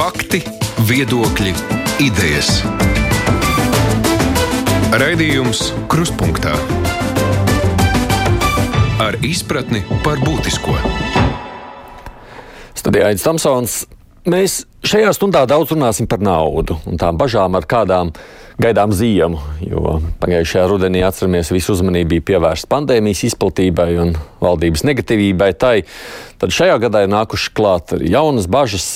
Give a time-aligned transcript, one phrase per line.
[0.00, 0.38] Fakti,
[0.88, 1.50] viedokļi,
[2.00, 2.62] idejas.
[4.96, 5.60] Raidījums
[5.92, 6.54] Krustpunktā
[9.04, 10.72] ar izpratni par būtisko.
[12.80, 13.76] Studijā Aits Tamsons.
[14.28, 18.10] Mēs šajā stundā daudz runāsim par naudu un tām bažām, ar kādām
[18.60, 24.10] gaidām ziemu, jo pagājušajā rudenī atceramies, visu uzmanību bija pievērsta pandēmijas izplatībai un
[24.42, 25.74] valdības negatīvībai tai.
[26.40, 28.88] Tad šajā gadā ir nākuši klāt arī jaunas bažas.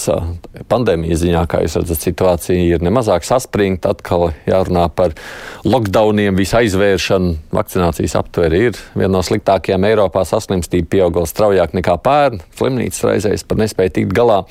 [0.69, 3.95] Pandēmijas ziņā, kā jūs redzat, situācija ir nemazāk saspringta.
[3.97, 5.17] Atkal jārunā par
[5.65, 7.39] lockdowniem, visu aizvēršanu.
[7.57, 10.27] Vakcinācijas aptveri ir viena no sliktākajām Eiropā.
[10.29, 12.45] Saslimstība pieauga straujāk nekā pērn.
[12.61, 14.43] Slimnīcas reizēs pat nespēja tikt galā.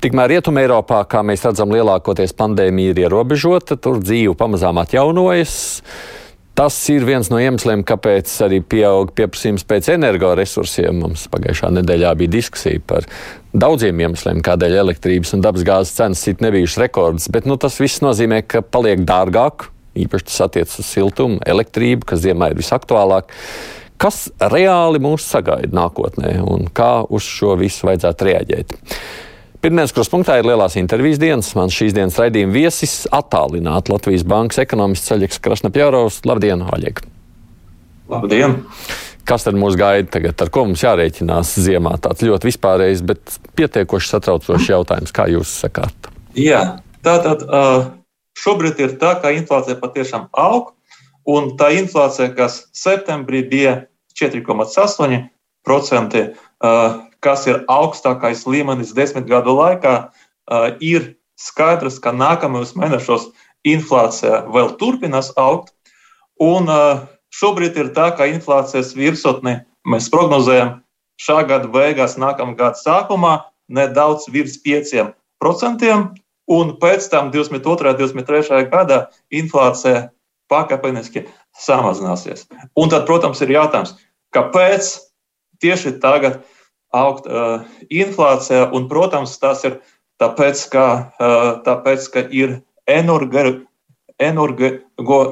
[0.00, 5.58] Tikmēr Rietumē Eiropā, kā mēs redzam, lielākoties pandēmija ir ierobežota, tur dzīve pamazām atjaunojas.
[6.56, 11.02] Tas ir viens no iemesliem, kāpēc arī pieaug pieprasījums pēc energoresursiem.
[11.04, 13.04] Mums pagājušā nedēļā bija diskusija par
[13.52, 17.28] daudziem iemesliem, kādēļ elektrības un dabasgāzes cenas sit nebijušas rekords.
[17.28, 19.68] Bet nu, tas viss nozīmē, ka paliek dārgāk.
[20.00, 23.36] Īpaši tas attiecas uz siltumu, elektrību, kas ziemā ir visaktuālāk.
[24.00, 28.80] Kas reāli mūs sagaida nākotnē un kā uz šo visu vajadzētu reaģēt?
[29.60, 31.50] Pirmdienas kruspunktā ir lielās intervijas dienas.
[31.52, 36.22] Mans šīs dienas raidījuma viesis attālināti Latvijas Bankas ekonomists Ceļģis Krasnapjaurovs.
[36.24, 37.02] Labdien, Oļeg!
[38.08, 38.64] Labdien!
[39.28, 40.40] Kas tad mūs gaida tagad?
[40.40, 41.92] Ar ko mums jārēķinās ziemā?
[42.00, 43.20] Tāds ļoti vispārējs, bet
[43.60, 45.12] pietiekoši satraucošs jautājums.
[45.12, 45.92] Kā jūs sakāt?
[46.40, 47.44] Jā, tā tad
[48.40, 50.72] šobrīd ir tā, ka inflācija patiešām aug,
[51.28, 53.84] un tā inflācija, kas septembrī bija
[54.16, 56.24] 4,8%,
[57.24, 60.10] kas ir augstākais līmenis desmit gadu laikā,
[60.80, 63.30] ir skaidrs, ka nākamajos mēnešos
[63.68, 65.72] inflācija vēl turpinās augt.
[66.40, 66.68] Un
[67.36, 70.80] šobrīd ir tā, ka inflācijas virsotni mēs prognozējam
[71.20, 73.34] šā gada beigās, nākamā gada sākumā
[73.70, 75.12] nedaudz virs 5%,
[76.50, 77.92] un pēc tam 22.
[77.92, 78.64] un 23.
[78.72, 80.08] gadā inflācija
[80.50, 81.26] pakāpeniski
[81.60, 82.48] samazināsies.
[82.74, 83.94] Un tad, protams, ir jautājums,
[84.34, 84.96] kāpēc
[85.62, 86.40] tieši tagad
[86.96, 89.78] augt uh, inflācija, un, protams, tas ir
[90.20, 90.86] tāpēc, ka,
[91.20, 93.60] uh, tāpēc, ka ir energo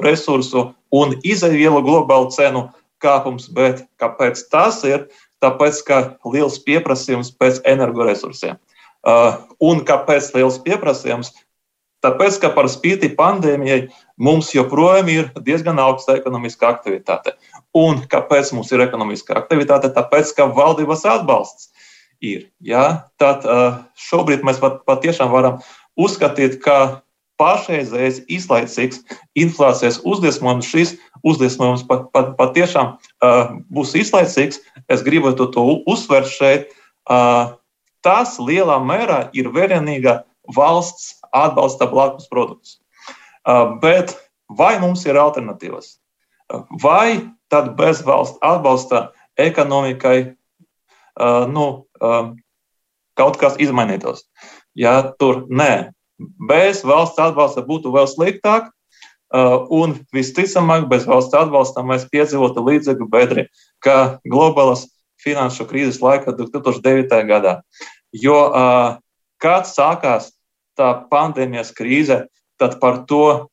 [0.03, 2.69] resursu un izaivielu globālu cenu
[3.03, 5.07] kāpums, bet kāpēc tas ir?
[5.43, 8.57] Tāpēc, ka liels pieprasījums pēc energoresursiem.
[9.07, 11.31] Uh, un kāpēc liels pieprasījums?
[12.03, 17.35] Tāpēc, ka par spīti pandēmijai mums joprojām ir diezgan augsta ekonomiskā aktivitāte.
[17.77, 19.91] Un kāpēc mums ir ekonomiskā aktivitāte?
[19.93, 21.69] Tāpēc, ka valdības atbalsts
[22.21, 22.47] ir.
[22.65, 23.05] Ja?
[23.21, 23.45] Tad
[24.09, 25.61] šobrīd mēs pat, patiešām varam
[25.99, 27.03] uzskatīt, ka
[27.39, 28.99] pašreizējais izlaicīgs
[29.39, 34.59] inflācijas uzliesmojums, šis uzliesmojums pat, pat, patiešām uh, būs izlaicīgs.
[34.91, 36.75] Es gribētu to uzsvērt šeit.
[37.09, 37.55] Uh,
[38.03, 40.19] tas lielā mērā ir vienīgā
[40.55, 42.77] valsts atbalsta blakus produkts.
[43.47, 44.17] Uh, bet
[44.59, 45.95] vai mums ir alternatīvas?
[46.81, 50.17] Vai tad bez valsts atbalsta ekonomikai
[51.19, 51.65] uh, nu,
[52.01, 52.33] uh,
[53.19, 54.25] kaut kas izmainītos.
[54.77, 55.91] Ja tur nē,
[56.47, 63.09] bez valsts atbalsta būtu vēl sliktāk, uh, un visticamāk, bez valsts atbalsta mēs piedzīvotu līdzīgu
[63.11, 63.47] bedri
[63.83, 64.87] kā globālas
[65.19, 67.23] finanšu krīzes laikā 2009.
[67.27, 67.59] gadā.
[68.15, 68.97] Jo uh,
[69.41, 70.31] kad sākās
[70.79, 72.25] tā pandēmijas krīze,
[72.59, 73.47] tad par to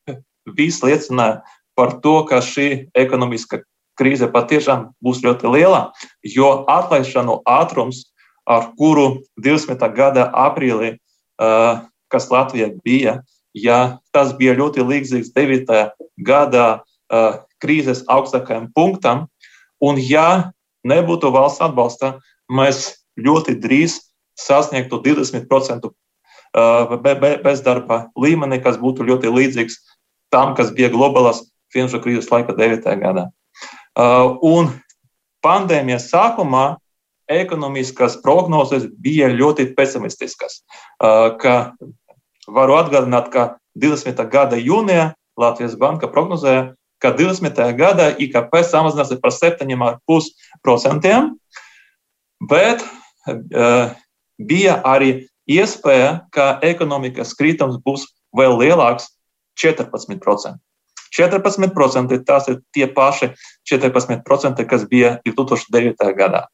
[0.47, 1.43] viss liecināja
[1.77, 3.61] par to, ka šī ekonomiska
[3.99, 5.91] krīze patiešām būs ļoti liela,
[6.23, 8.05] jo atlaišanu ātrums,
[8.47, 9.81] ar kuru 20.
[9.97, 10.97] gada aprīlī,
[12.13, 13.21] kas Latvijā bija,
[13.57, 15.91] ja tas bija ļoti līdzīgs 9.
[16.23, 16.67] gada
[17.63, 19.27] krīzes augstākajam punktam,
[19.83, 20.53] un ja
[20.87, 22.17] nebūtu valsts atbalsta,
[22.53, 23.99] mēs ļoti drīz
[24.39, 25.91] sasniegtu 20%
[27.43, 29.81] bezdarba līmeni, kas būtu ļoti līdzīgs
[30.33, 31.43] tam, kas bija globālās
[31.73, 32.85] finanšu krīzes laika 9.
[33.03, 33.27] gadā.
[33.97, 34.67] Uh, un
[35.41, 36.77] pandēmijas sākumā
[37.33, 40.61] ekonomiskās prognozes bija ļoti pesimistiskas.
[41.01, 41.33] Uh,
[42.47, 44.29] varu atgādināt, ka 20.
[44.31, 47.57] gada jūnijā Latvijas Banka prognozēja, ka 20.
[47.77, 51.33] gadā IKP samazināsies par 7,5%,
[52.53, 53.97] bet uh,
[54.37, 58.05] bija arī iespēja, ka ekonomikas kritums būs
[58.37, 59.09] vēl lielāks-
[59.61, 60.61] 14%.
[61.15, 63.31] 14% tās ir tie paši
[63.69, 66.13] 14%, kas bija 2009.
[66.17, 66.47] gadā.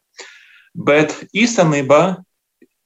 [0.75, 2.23] Bet īstenībā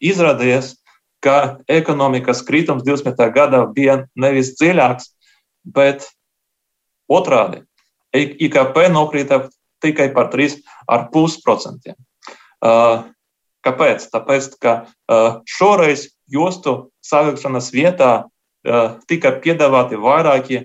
[0.02, 0.74] izrādījās,
[1.22, 3.18] ka ekonomikas kritums 20.
[3.34, 5.10] gadā bija nevis dziļāks,
[5.64, 6.06] bet
[7.10, 7.64] otrādi.
[8.16, 9.46] IKP nokrita
[9.82, 11.94] tikai par 3,5%.
[12.66, 13.04] Uh,
[13.66, 14.06] kāpēc?
[14.12, 14.72] Tāpēc, ka
[15.50, 18.12] šoreiz jostu savilkšanas vietā
[19.10, 20.64] tika piedāvāti vairāki,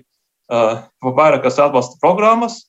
[0.52, 2.66] vairākas atbalsta programmas,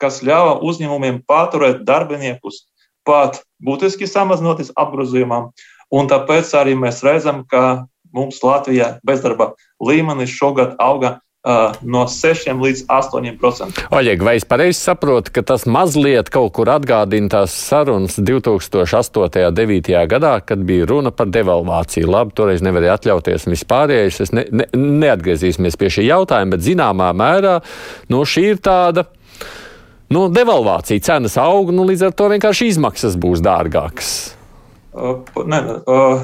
[0.00, 2.64] kas ļāva uzņēmumiem paturēt darbiniekus
[3.06, 5.50] pat būtiski samazinoties apgrozījumam.
[5.90, 12.50] Un tāpēc arī mēs redzam, ka mums Latvijā bezdarba līmenis šogad auga Uh, no 6
[12.52, 13.86] līdz 8 procentiem.
[13.96, 19.46] Oļeg, vai es pareizi saprotu, ka tas mazliet kaut kur atgādina tās sarunas 2008.
[19.48, 19.94] un 2009.
[20.10, 22.10] gadā, kad bija runa par devalvāciju?
[22.12, 24.18] Labi, toreiz nevarēja atļauties un vispārējais.
[24.20, 27.54] Es ne, ne, neatgriezīsimies pie šī jautājuma, bet zināmā mērā
[28.12, 29.06] nu, šī ir tāda.
[30.12, 34.10] Nu, devalvācija cenas aug, nu, līdz ar to vienkārši izmaksas būs dārgākas.
[34.92, 36.20] Uh, ne, uh,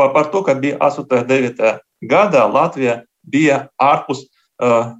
[0.00, 1.04] par, par to, ka bija 8.
[1.04, 1.70] un 9.
[2.08, 4.24] gadā Latvija bija ārpus
[4.62, 4.92] uh,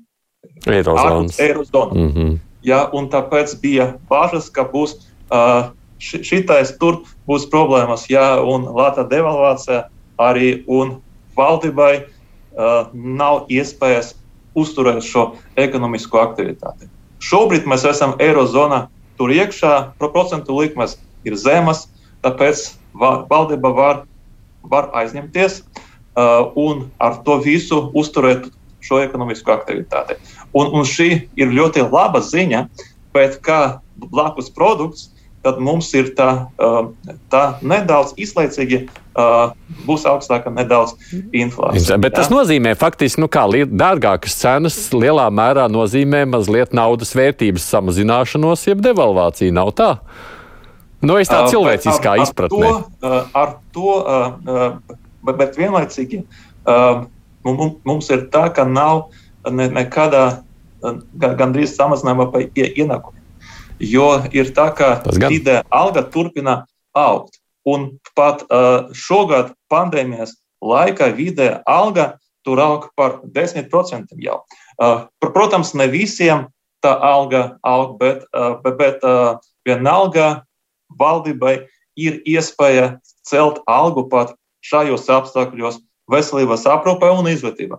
[0.67, 1.41] Eirozonas.
[1.41, 1.95] Eirozona.
[1.95, 2.39] Mm -hmm.
[2.63, 4.95] ja, un tāpēc bija bažas, ka būs
[5.31, 9.89] uh, šitais tur būs problēmas, ja un lēta devalvācija
[10.19, 11.01] arī un
[11.37, 14.15] valdībai uh, nav iespējas
[14.55, 16.89] uzturēt šo ekonomisko aktivitāti.
[17.21, 18.87] Šobrīd mēs esam Eirozonā,
[19.17, 21.89] tur iekšā procentu likmes ir zemas,
[22.23, 22.77] tāpēc
[23.31, 24.05] valdība var,
[24.63, 28.51] var aizņemties uh, un ar to visu uzturēt
[28.87, 30.17] šo ekonomisko aktivitāti.
[30.57, 32.67] Un, un šī ir ļoti laba ziņa,
[33.17, 33.61] bet kā
[34.13, 35.11] blakus produkts,
[35.47, 36.91] tad mums ir tā, um,
[37.31, 38.87] tā nedaudz izlaicīgi.
[39.17, 39.55] Uh,
[39.87, 40.93] būs augstāka nedaudz
[41.33, 41.97] inflācija.
[42.03, 42.35] Bet tas jā?
[42.35, 49.55] nozīmē, faktiski, nu, kā dārgākas cenas lielā mērā nozīmē mazliet naudas vērtības samazināšanos, jeb devalvāciju.
[49.57, 49.91] Nav tā?
[51.01, 52.69] Nu, es tā uh, cilvēciskā uh, izpratnē.
[52.69, 57.07] Ar to, uh, ar to uh, bet, bet vienlaicīgi uh,
[57.47, 59.09] Mums ir tā, ka nav
[59.47, 60.43] ne, nekādā
[61.17, 63.23] gandrīz samazinājuma pa ienākumiem.
[63.83, 66.65] Jo ir tā, ka vidē alga turpina
[66.97, 67.41] augt.
[67.67, 72.15] Un pat uh, šogad pandēmijas laikā vidē alga
[72.47, 74.39] tur aug par 10% jau.
[74.79, 76.47] Uh, protams, ne visiem
[76.85, 80.47] tā alga aug, bet, uh, bet, bet uh, vienalga
[81.01, 81.67] valdībai
[81.99, 87.79] ir iespēja celt algu pat šajos apstākļos, veselības aprūpē un izglītībā.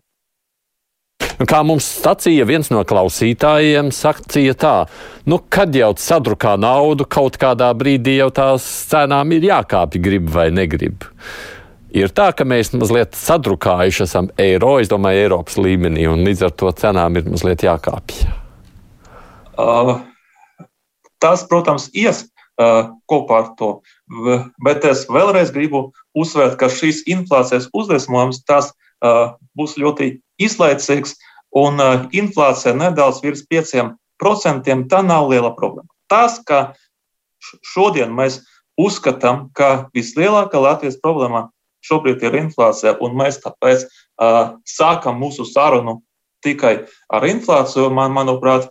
[1.37, 4.73] Kā mums sacīja viens no klausītājiem, sacīja tā,
[5.29, 10.47] nu, kad jau sadrukā naudu, kaut kādā brīdī jau tās cenām ir jākāpj, grib vai
[10.49, 11.05] negrib.
[11.93, 16.55] Ir tā, ka mēs mazliet sadrukājuši esam eiro, es domāju, Eiropas līmenī, un līdz ar
[16.57, 18.25] to cenām ir mazliet jākāpj.
[19.57, 19.93] Uh,
[21.21, 22.25] tas, protams, ies
[22.57, 23.71] uh, kopā ar to.
[24.63, 31.17] Bet es vēlreiz gribu uzsvērt, ka šīs inflācijas uzliesmojums tas uh, būs ļoti izlaicīgs,
[31.55, 35.89] un uh, inflācija nedaudz virs 5% tā nav liela problēma.
[36.07, 36.73] Tas, ka
[37.73, 38.41] šodien mēs
[38.79, 41.49] uzskatām, ka vislielākā Latvijas problēma
[41.83, 45.99] šobrīd ir inflācija, un mēs tāpēc uh, sākam mūsu sarunu
[46.45, 48.69] tikai ar inflāciju, man, manuprāt,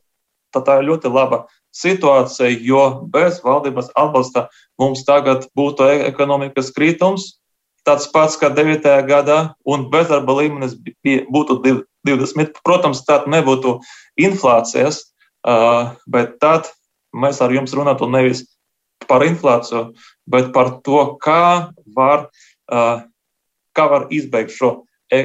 [0.57, 1.45] tā ir ļoti laba
[1.77, 2.83] situācija, jo
[3.13, 4.47] bez valdības atbalsta
[4.81, 7.37] mums tagad būtu e- ekonomikas kritums,
[7.87, 8.83] tāds pats kā 9.
[9.07, 10.75] gadā, un bezdarba līmenis
[11.31, 11.61] būtu
[12.07, 12.61] 20.
[12.65, 13.79] Protams, tad nebūtu
[14.19, 15.05] inflācijas,
[16.11, 16.71] bet tad
[17.15, 18.45] mēs ar jums runātu nevis
[19.07, 19.93] par inflāciju,
[20.27, 22.29] bet par to, kā var,
[22.67, 24.83] kā var izbeigt šo
[25.13, 25.23] e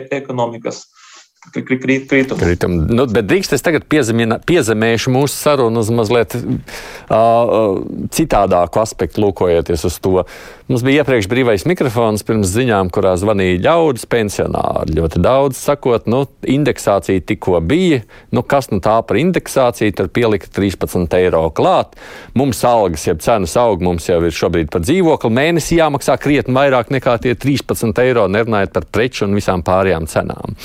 [1.49, 2.39] ekonomikas kritumu.
[2.39, 2.75] Kritum.
[2.89, 7.79] Nu, bet drīkst es tagad piezemēšu mūsu sarunu uz mazliet uh,
[8.13, 10.23] citādāku aspektu, lūkojoties uz to.
[10.69, 14.95] Mums bija iepriekš brīvais mikrofons pirms ziņām, kurā zvanīja ļaudis pensionāri.
[14.99, 18.03] Ļoti daudz sakot, nu, indeksācija tikko bija.
[18.31, 19.97] Nu, kas nu tā par indeksāciju?
[19.97, 21.97] Tur pielika 13 eiro klāt.
[22.37, 26.93] Mums algas, ja cenas aug, mums jau ir šobrīd par dzīvokli mēnesī jāmaksā krietni vairāk
[26.93, 30.55] nekā tie 13 eiro, nerunājot par preču un visām pārējām cenām.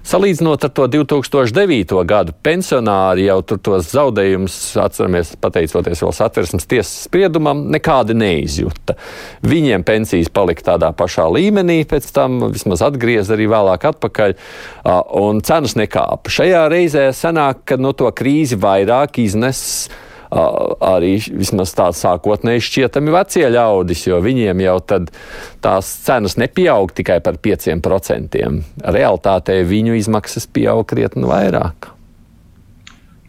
[0.00, 1.92] Salīdzinot ar to 2009.
[2.08, 8.96] gadu, pensionāri jau tur tos zaudējumus, atceramies, pateicoties vēl satversmes tiesas spriedumam, nekādi neizjuta.
[9.44, 14.36] Viņiem pensijas palika tādā pašā līmenī, pēc tam vismaz atgriez arī vēlāk atpakaļ,
[15.20, 16.32] un cenas nekāpa.
[16.32, 19.90] Šajā reizē sanāk, ka no to krīzi vairāk iznes
[20.30, 27.40] arī vismaz tā sākotnēji šķietami vecie ļaudis, jo viņiem jau tās cenas nepieaug tikai par
[27.42, 28.44] 5%.
[28.96, 31.90] Realtātē viņu izmaksas pieaug krietni vairāk.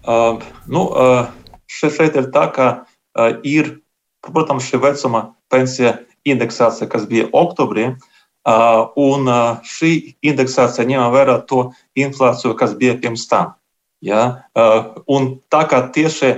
[0.01, 1.29] Uh, nu, uh,
[1.69, 3.77] šeit ir tā, ka uh, ir,
[4.25, 11.39] protams, šī vecuma pensija indeksācija, kas bija oktobrī, uh, un uh, šī indeksācija ņem vērā
[11.49, 13.53] to inflāciju, kas bija pirms tam.
[14.01, 14.47] Ja?
[14.57, 16.33] Uh, tā kā tieši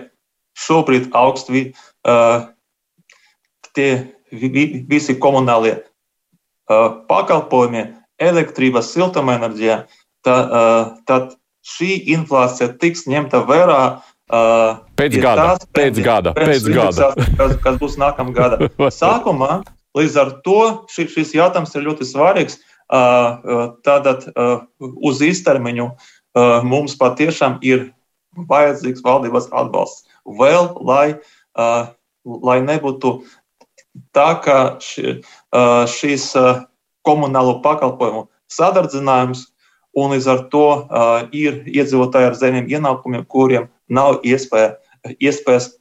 [0.59, 2.49] šobrīd augsti uh,
[3.73, 3.89] tie
[4.31, 5.79] vi, visi komunālie
[7.09, 7.89] pakalpojumiem,
[8.23, 9.81] elektrības, siltumenerģijā,
[10.25, 10.53] tad,
[11.05, 11.33] tad
[11.67, 13.81] šī inflācija tiks ņemta vērā
[14.31, 17.09] Uh, pēc gada, tās, pēc gada, pēc gada.
[17.37, 18.69] Kas, kas būs nākamā gada.
[19.01, 19.59] Sākumā
[19.97, 22.57] līdz ar to šis, šis jautājums ir ļoti svarīgs.
[22.93, 27.89] Uh, tātad uh, uz īstermiņu uh, mums patiešām ir
[28.49, 30.07] vajadzīgs valdības atbalsts.
[30.23, 31.07] Vēl, lai,
[31.59, 31.89] uh,
[32.23, 33.15] lai nebūtu
[34.15, 36.63] tā, ka ši, uh, šīs uh,
[37.03, 39.47] komunālo pakalpojumu sadardzinājums
[39.99, 44.77] un līdz ar to uh, ir iedzīvotāji ar zemiem ienākumiem, kuriem nav iespēja,
[45.19, 45.73] iespējas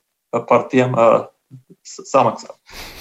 [0.48, 1.28] par tiem uh,
[1.84, 2.56] samaksāt.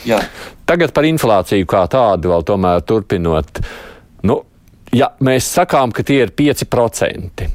[0.07, 0.21] Jā.
[0.67, 3.61] Tagad par inflāciju kā tādu vēl tomēr turpinot.
[4.27, 4.41] Nu,
[4.95, 7.47] ja mēs sakām, ka tie ir 5%,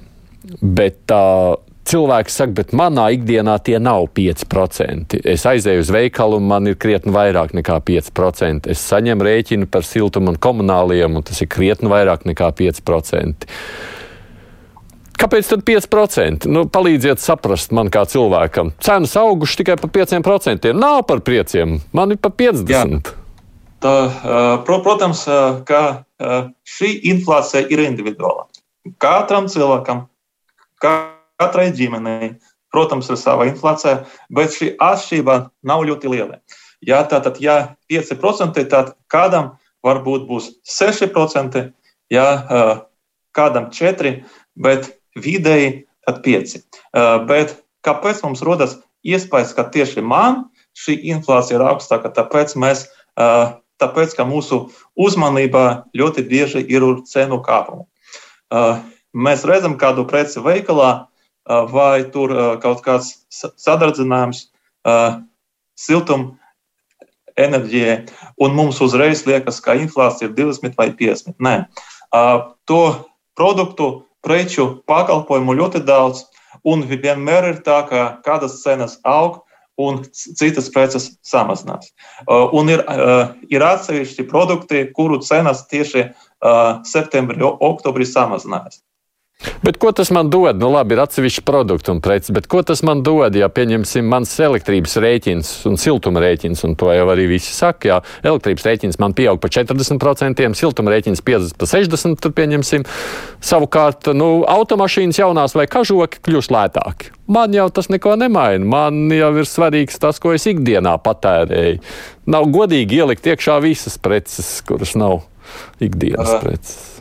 [0.61, 5.21] bet uh, cilvēki saka, bet manā ikdienā tie nav 5%.
[5.25, 8.71] Es aizēju uz veikalu, un man ir krietni vairāk nekā 5%.
[8.73, 13.50] Es saņemu rēķinu par siltumu un komunāliem, un tas ir krietni vairāk nekā 5%.
[15.16, 16.50] Kāpēc tad 5%?
[16.52, 18.75] Nu, palīdziet saprast man kā cilvēkam.
[18.85, 20.75] Cenas augušas tikai par 5%.
[20.76, 22.69] Nav par 5%, man ir par 50%.
[22.69, 22.85] Jā.
[23.81, 23.95] Tā,
[24.66, 25.23] protams,
[25.69, 25.83] ka
[26.76, 28.45] šī inflācija ir individuāla.
[29.00, 30.05] Katram cilvēkam,
[31.40, 32.35] katrai ģimenei,
[32.73, 36.40] protams, ir sava inflācija, bet šī atšķirība nav ļoti liela.
[36.85, 39.55] Ja tātad, ja 5%, tad kādam
[39.87, 41.62] varbūt būs 6%,
[42.12, 42.26] ja
[43.37, 44.25] kādam 4%,
[44.57, 46.83] bet vidēji tad 5%.
[47.28, 48.76] Bet kāpēc mums rodas
[49.07, 52.12] iespējas, ka tieši man šī inflācija ir augstāka?
[52.12, 52.87] Tāpēc, mēs,
[53.81, 54.66] tāpēc ka mūsu
[54.99, 57.87] uzmanība ļoti bieži ir cenu kāpumu.
[59.16, 61.07] Mēs redzam kādu preci veikalā,
[61.47, 64.47] vai tur kaut kāds sadardzinājums
[65.76, 66.35] siltuma
[67.37, 67.99] enerģijai,
[68.41, 71.37] un mums uzreiz liekas, ka inflācija ir 20 vai 50.
[71.43, 71.57] Nē,
[72.69, 72.83] to
[73.37, 73.91] produktu
[74.25, 76.25] preču, pakalpojumu ļoti daudz,
[76.67, 79.43] un vienmēr ir tā, ka kādas cenas aug
[79.76, 81.93] un citas preces samazinās.
[82.26, 82.83] Un ir,
[83.53, 86.09] ir atsevišķi produkti, kuru cenas tieši
[86.88, 88.81] septembrī, oktobrī samazinās.
[89.62, 90.57] Bet ko tas man dod?
[90.61, 94.31] Nu, labi, ir atsevišķi produkti un preces, bet ko tas man dod, ja pieņemsim mans
[94.40, 97.99] elektrības rēķins un siltuma rēķins, un to jau arī visi saka, jā,
[98.31, 102.88] elektrības rēķins man pieaug pa 40%, siltuma rēķins 50 pa 60%, tad pieņemsim.
[103.45, 107.12] Savukārt, nu, automašīnas jaunās vai kažoki kļūst lētāki.
[107.33, 108.64] Man jau tas neko nemaina.
[108.64, 111.83] Man jau ir svarīgs tas, ko es ikdienā patērēju.
[112.33, 115.25] Nav godīgi ielikt iekšā visas preces, kuras nav
[115.83, 116.96] ikdienas preces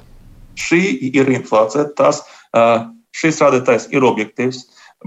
[0.60, 0.82] šī
[1.12, 2.24] ir inflācija, tas,
[3.16, 4.64] šis rādītājs ir objektīvs,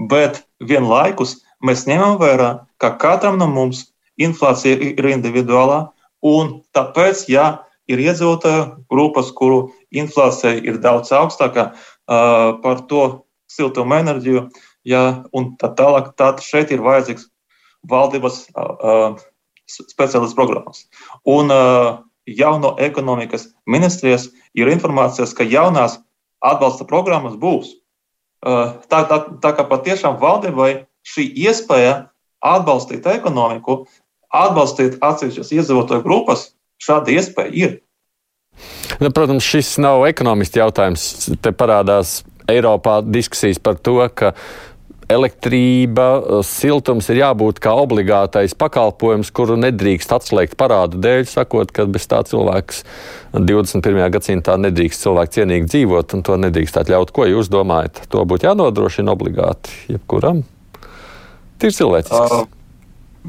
[0.09, 2.51] bet vienlaikus mēs ņemam vērā,
[2.81, 3.87] ka katram no mums
[4.19, 5.87] inflācija ir individuālā,
[6.25, 11.71] un tāpēc, ja ir iedzīvotāju grupas, kuru inflācija ir daudz augstāka
[12.05, 13.03] par to
[13.49, 14.47] siltuma enerģiju,
[14.87, 17.27] ja, un tā tālāk, tad šeit ir vajadzīgs
[17.89, 18.43] valdības
[19.69, 20.85] speciālists programmas.
[21.29, 21.53] Un
[22.37, 25.99] jauno ekonomikas ministrijas ir informācijas, ka jaunās
[26.43, 27.73] atbalsta programmas būs.
[28.43, 32.09] Tā, tā, tā kā patiešām valdībai šī iespēja
[32.39, 33.83] atbalstīt ekonomiku,
[34.31, 37.77] atbalstīt atsevišķas iedzīvotāju grupas, šāda iespēja ir.
[38.99, 41.03] Nu, protams, šis nav ekonomists jautājums.
[41.43, 42.19] Te parādās
[42.49, 44.33] Eiropā diskusijas par to, ka
[45.09, 52.05] elektrība, siltums ir jābūt kā obligātais pakalpojums, kuru nedrīkst atslēgt parādu dēļ, sakot, ka bez
[52.09, 52.83] tā cilvēks
[53.33, 54.03] 21.
[54.13, 57.13] gadsimtā nedrīkst cilvēku cienīgi dzīvot, un to nedrīkst atļaut.
[57.15, 58.03] Ko jūs domājat?
[58.13, 60.43] To būtu jānodrošina obligāti jebkuram?
[61.59, 62.37] Tie ir cilvēcisks.
[62.37, 62.45] Uh,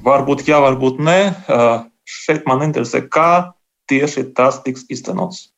[0.04, 1.18] varbūt jā, varbūt nē.
[1.48, 1.72] Uh,
[2.04, 3.56] šeit man interesē, kā
[3.90, 5.48] tieši tas tiks iztenots.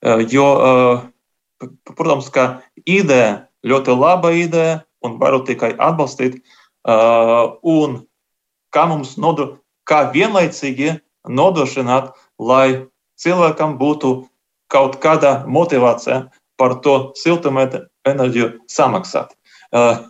[0.00, 2.48] Uh, jo, uh, protams, ka
[2.88, 6.40] ideja, ļoti laba ideja, un varu tikai atbalstīt.
[6.86, 8.02] Uh, un
[8.74, 12.86] kā mums nodro, kā vienlaicīgi nodrošināt, lai
[13.20, 14.16] cilvēkam būtu
[14.72, 16.26] kaut kāda motivācija
[16.56, 19.34] par to siltumenerģiju samaksāt.
[19.74, 20.06] Uh,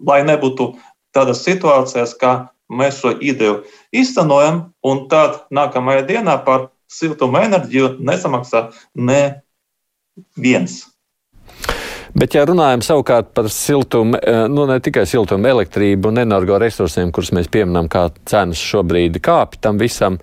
[0.00, 0.74] lai nebūtu
[1.14, 3.62] tādas situācijas, kā mēs šo ideju
[3.94, 10.82] iztenojam, un tad nākamajā dienā par siltumenerģiju nesamaksā neviens.
[12.14, 17.32] Bet, ja runājam savukārt par siltumu, eh, nu ne tikai siltumu, elektrību un energoresursiem, kurus
[17.34, 20.20] mēs pieminam, kā cenas šobrīd kāpj tam visam,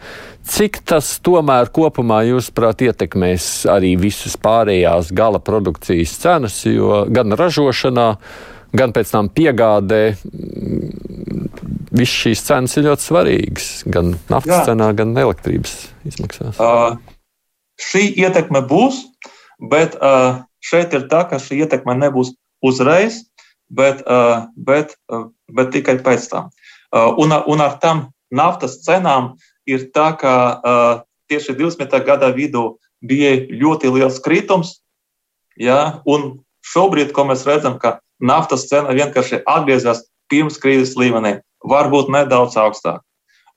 [0.48, 8.08] cik tas tomēr kopumā, jūsuprāt, ietekmēs arī visas pārējās gala produkcijas cenas, jo gan ražošanā,
[8.72, 10.04] gan pēc tam piegādē
[11.92, 13.68] visas šīs cenas ir ļoti svarīgas.
[13.92, 14.62] Gan naftas Jā.
[14.72, 15.76] cenā, gan elektrības
[16.08, 16.56] izmaksās.
[16.56, 16.96] Uh,
[17.76, 19.04] šī ietekme būs,
[19.60, 20.00] bet
[20.62, 23.24] šeit ir tā, ka šī ietekme nebūs uzreiz,
[23.72, 24.04] bet,
[24.56, 24.96] bet,
[25.52, 26.52] bet tikai pēc tam.
[26.92, 29.34] Un, un ar tām naftas cenām
[29.70, 30.36] ir tā, ka
[31.32, 31.98] tieši 20.
[32.06, 34.80] gada vidū bija ļoti liels kritums,
[35.58, 42.12] ja, un šobrīd, ko mēs redzam, ka naftas cena vienkārši atgriezās pirms krīzes līmenī, varbūt
[42.14, 43.02] nedaudz augstāk.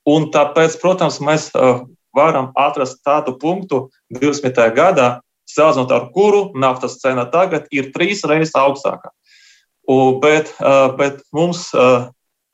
[0.09, 1.51] Un tāpēc, protams, mēs
[2.15, 4.59] varam atrast tādu punktu 20.
[4.77, 5.21] gadā,
[5.55, 9.13] salīdzinot ar kuru naftas cena tagad ir trīs reizes augstāka.
[9.89, 10.55] U, bet,
[10.99, 11.69] bet mums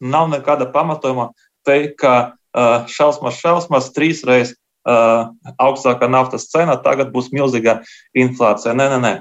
[0.00, 1.30] nav nekāda pamatojuma
[1.66, 4.56] teikt, ka šausmas, šausmas trīs reizes
[5.60, 7.80] augstākā naftas cena tagad būs milzīga
[8.16, 8.74] inflācija.
[8.74, 9.14] Nē, nē, nē.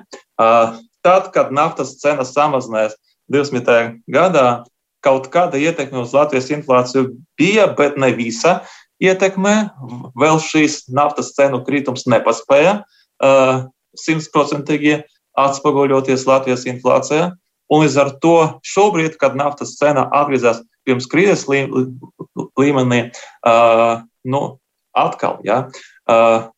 [1.06, 2.96] Tad, kad naftas cena samazinājās
[3.32, 4.00] 20.
[4.12, 4.64] gadā,
[5.06, 8.60] kaut kāda ietekme uz Latvijas inflāciju bija, bet ne visa
[9.00, 9.70] ietekme.
[10.20, 12.82] Vēl šīs naftas cenu kritums nepaspēja
[14.00, 15.00] simtprocentīgi
[15.40, 17.32] atspoguļoties Latvijas inflācijā.
[17.70, 23.02] Un līdz ar to šobrīd, kad naftas cena atgriezās pirms krīzes līmenī,
[23.46, 24.42] uh, nu,
[24.98, 25.68] atkal, ja,
[26.10, 26.50] uh,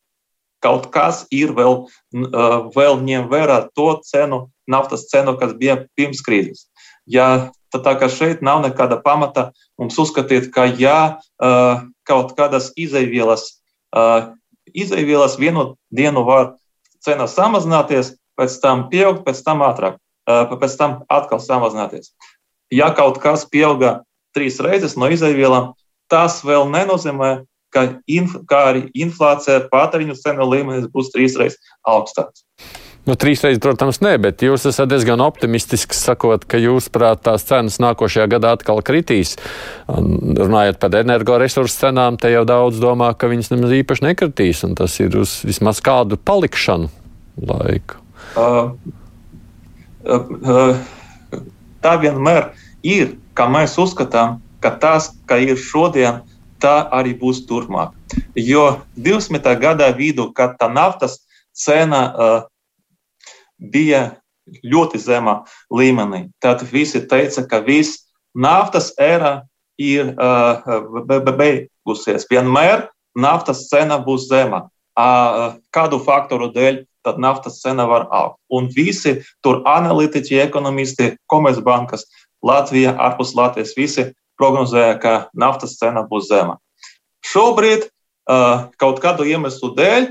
[0.64, 1.82] kaut kas ir vēl,
[2.16, 6.70] uh, vēl ņem vērā to cenu, naftas cenu, kas bija pirms krīzes.
[7.10, 9.50] Ja, tad tā kā šeit nav nekāda pamata
[9.82, 13.58] mums uzskatīt, ka ja uh, kaut kādas izaivielas,
[13.92, 14.32] uh,
[14.74, 16.56] izaivielas vienu dienu var
[17.02, 22.14] cena samazināties, pēc tam pieaugt, pēc tam ātrāk pēc tam atkal samazināties.
[22.72, 24.04] Ja kaut kas pieauga
[24.36, 25.74] trīs reizes no izaivielām,
[26.08, 32.46] tas vēl nenozīmē, ka, inf, ka arī inflācija patēriņu cenu līmenis būs trīs reizes augstāks.
[33.02, 37.48] Nu, trīs reizes, protams, nē, bet jūs esat diezgan optimistisks, sakot, ka jūs prāt tās
[37.50, 39.34] cenas nākošajā gadā atkal kritīs.
[39.90, 44.78] Un, runājot par energoresursu cenām, te jau daudz domā, ka viņas nemaz īpaši nekritīs, un
[44.78, 46.92] tas ir uz vismaz kādu palikšanu
[47.50, 47.98] laiku.
[48.38, 48.78] Uh,
[51.82, 52.52] tā vienmēr
[52.86, 56.22] ir, kā mēs uzskatām, ka tas, ka ir šodien,
[56.62, 57.98] tā arī būs turpmāk.
[58.38, 59.42] Jo 20.
[59.58, 61.24] gada vidū, kad tā naftas
[61.58, 62.42] cena uh,
[63.62, 64.04] bija
[64.66, 69.44] ļoti zemā līmenī, tad visi teica, ka viss naftas era
[69.80, 70.66] ir uh,
[71.38, 72.28] beigusies.
[72.30, 74.66] Vienmēr naftas cena būs zema.
[74.98, 76.82] Uh, kādu faktoru dēļ?
[77.04, 78.40] tad naftas cena var augt.
[78.50, 82.06] Un visi tur analītiķi, ekonomisti, komercbankas,
[82.46, 84.08] Latvija, ārpus Latvijas, visi
[84.42, 86.58] prognozēja, ka naftas cena būs zema.
[87.26, 90.08] Šobrīd uh, kaut kādu iemeslu dēļ,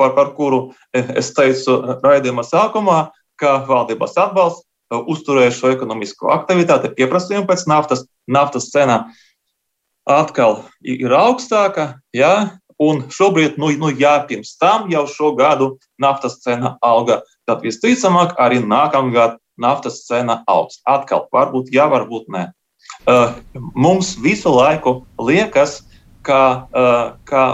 [0.00, 0.62] par, par kuru
[0.94, 2.98] es teicu raidījuma sākumā,
[3.40, 9.04] ka valdības atbalsts uh, uzturēja šo ekonomisko aktivitāti, pieprasījumu pēc naftas, naftas cena
[10.04, 16.40] atkal ir augstāka, ja, Un šobrīd, nu, nu jā, pirms tam jau šo gadu naftas
[16.42, 17.20] cena auga.
[17.46, 20.80] Tad visticamāk, arī nākamgad naftas cena augs.
[20.82, 22.48] Atkal, varbūt jā, varbūt nē.
[23.08, 23.36] Uh,
[23.78, 25.82] mums visu laiku liekas,
[26.26, 27.44] ka, uh, ka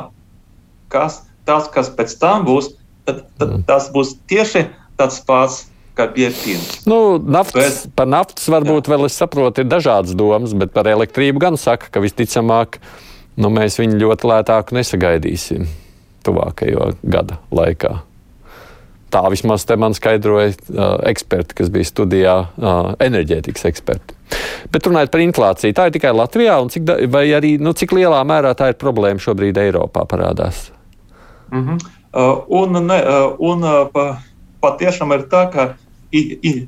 [0.90, 2.72] kas, tas, kas pēc tam būs,
[3.08, 3.66] tad, tad mm.
[3.68, 4.66] tas būs tieši
[5.00, 5.66] tāds pats.
[6.88, 8.94] Nu, naftas, bet, par naftas varbūt jā.
[8.94, 12.78] vēl es saprotu, ir dažādas domas, bet par elektrību gan saka, ka visticamāk
[13.40, 15.66] nu, mēs viņu ļoti lētāku nesagaidīsim
[16.24, 17.98] tuvākajo gada laikā.
[19.10, 24.14] Tā vismaz te man skaidroja uh, eksperti, kas bija studijā, uh, enerģētikas eksperti.
[24.70, 28.20] Bet runājot par inflāciju, tā ir tikai Latvijā, cik, da, vai arī nu, cik lielā
[28.28, 30.68] mērā tā ir problēma šobrīd Eiropā parādās?
[31.52, 31.78] Mm -hmm.
[32.48, 32.98] un ne,
[33.38, 33.60] un
[33.92, 34.22] pa,
[34.62, 35.74] patiešām ir tā, ka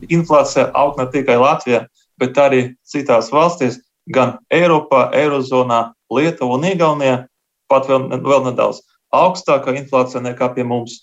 [0.08, 1.86] inflācija aug ne tikai Latvijā,
[2.18, 7.26] bet arī citās valstīs, gan Eiropā, Eirozonā, Lietuva un Igaunija
[7.68, 11.02] pat vēl, vēl nedaudz augstāka inflācija nekā pie mums.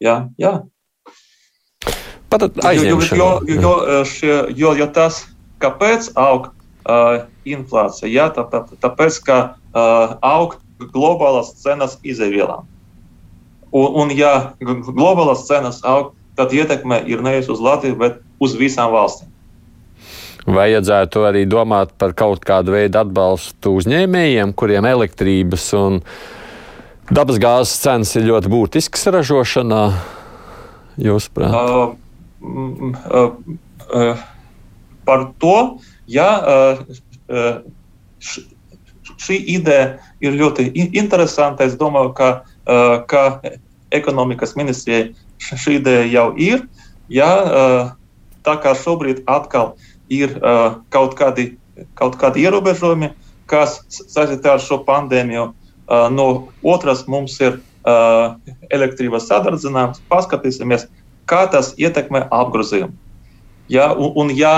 [0.00, 0.60] Jā, jā.
[2.28, 2.42] Pat
[2.74, 5.22] jo, jo, jo, šie, jo, jo tas,
[5.62, 10.58] kāpēc aug uh, inflācija, jā, tā, tā, tāpēc, ka uh, aug
[10.92, 12.66] globālās cenas izēvielām.
[13.76, 18.92] Un, un, ja globālās cenas aug, tad ietekme ir nevis uz Latviju, bet uz visām
[18.94, 19.32] valstīm.
[20.46, 25.98] Vajadzētu arī domāt par kaut kādu veidu atbalstu uzņēmējiem, kuriem elektrības un
[27.10, 29.82] dabas gāzes cenas ir ļoti būtiskas ražošanā.
[31.02, 31.52] Jūsuprāt?
[31.52, 31.96] Uh,
[33.10, 33.34] uh,
[33.90, 34.22] uh,
[35.08, 35.56] par to,
[36.08, 37.66] ja uh,
[38.22, 38.46] š,
[39.18, 41.66] šī ideja ir ļoti interesanta.
[41.66, 42.30] Es domāju, ka,
[42.70, 43.26] uh, ka
[43.94, 46.64] ekonomikas ministrijai šī ideja jau ir.
[47.12, 47.30] Ja,
[48.46, 49.76] tā kā šobrīd atkal
[50.10, 50.34] ir
[50.90, 51.52] kaut, kādi,
[51.98, 53.12] kaut kādi ierobežojumi,
[53.50, 55.52] kas saistīti ar šo pandēmiju.
[56.10, 56.26] No
[56.66, 57.60] otras mums ir
[58.74, 60.88] elektrības sadarbinājums, paskatīsimies,
[61.30, 62.94] kā tas ietekmē apgrozījumu.
[63.70, 64.54] Ja, un, un, ja,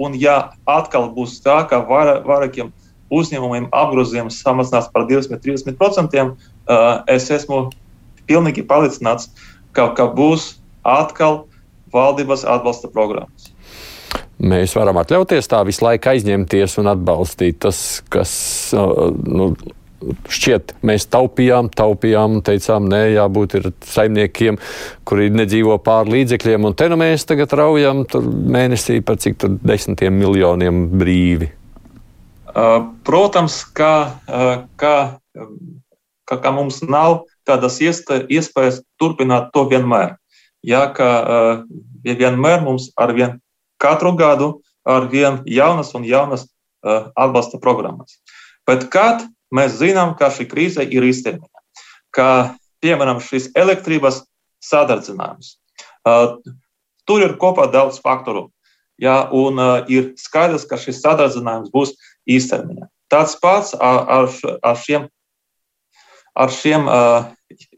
[0.00, 0.36] un ja
[0.68, 2.70] atkal būs tā, ka vairākiem
[3.10, 7.66] uzņēmumiem apgrozījums samazinās par 20-30%, uh, es esmu
[8.30, 9.32] pilnīgi pārliecināts,
[9.76, 10.54] ka, ka būs
[10.86, 11.44] atkal
[11.94, 13.50] valdības atbalsta programmas.
[14.40, 18.32] Mēs varam atļauties tā visu laiku aizņemties un atbalstīt tas, kas
[18.72, 19.50] nu,
[20.32, 24.58] šķiet, mēs taupījām, taupījām un teicām, nē, jābūt saimniekiem,
[25.08, 28.06] kuri nedzīvo pār līdzekļiem, un te nu mēs tagad raujam
[28.56, 31.50] mēnesī par cik tur desmitiem miljoniem brīvi.
[33.06, 33.92] Protams, ka,
[34.80, 34.94] ka,
[35.36, 40.16] ka, ka mums nav tādas iespējas turpināt to vienmēr.
[40.62, 41.62] Jā, ka uh,
[42.06, 43.38] vienmēr mums ar vien
[43.80, 44.50] katru gadu
[44.86, 46.46] ar vien jaunas un jaunas
[46.82, 48.20] atbalsta programmas.
[48.68, 51.64] Bet kad mēs zinām, ka šī krīze ir īstermiņa,
[52.14, 54.22] ka, piemēram, šis elektrības
[54.64, 55.56] sadarbinājums.
[56.06, 56.38] Uh,
[57.08, 58.48] tur ir kopā daudz faktoru,
[59.00, 61.96] ja, un uh, ir skaidrs, ka šis sadarbinājums būs
[62.30, 62.88] īstermiņā.
[63.10, 64.30] Tāds pats ar, ar,
[64.62, 65.08] ar šiem,
[66.38, 67.28] ar šiem uh,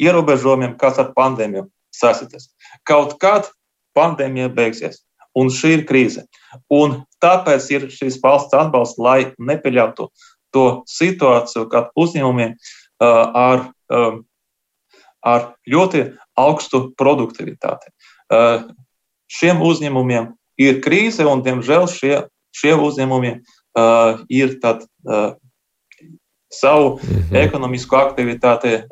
[0.01, 2.51] ierobežojumiem, kas ar pandēmiju saistītas.
[2.89, 3.51] Kaut kad
[3.97, 5.03] pandēmija beigsies,
[5.39, 6.27] un šī ir krīze.
[6.73, 10.09] Un tāpēc ir šīs valsts atbalsts, lai nepieļautu
[10.53, 14.21] to situāciju, kad uzņēmumiem uh, ar, uh,
[15.25, 16.05] ar ļoti
[16.39, 17.93] augstu produktivitāti.
[18.33, 18.69] Uh,
[19.33, 22.15] šiem uzņēmumiem ir krīze, un, diemžēl, šie,
[22.57, 25.33] šie uzņēmumi uh, ir tad, uh,
[26.53, 27.37] savu mm -hmm.
[27.47, 28.83] ekonomisko aktivitāti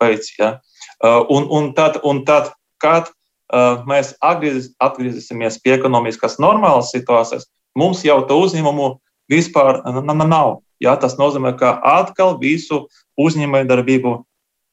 [0.00, 0.30] pēc.
[0.38, 0.60] Ja.
[1.04, 3.10] Uh, un, un, tad, un tad, kad
[3.52, 7.46] uh, mēs atgriez, atgriezīsimies pie ekonomiskas normālas situācijas,
[7.76, 8.98] mums jau to uzņēmumu
[9.30, 9.82] vispār
[10.26, 10.60] nav.
[10.80, 12.88] Jā, tas nozīmē, ka atkal visu
[13.20, 14.24] uzņēmējdarbību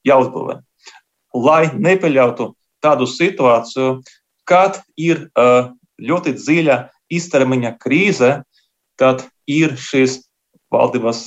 [0.04, 0.58] jāuzbūvē.
[1.34, 4.02] Lai nepieļautu tādu situāciju,
[4.44, 5.30] kad ir
[6.02, 6.76] ļoti dziļa
[7.12, 8.42] īstermiņa krīze,
[8.98, 10.20] tad ir šīs
[10.72, 11.26] valdības,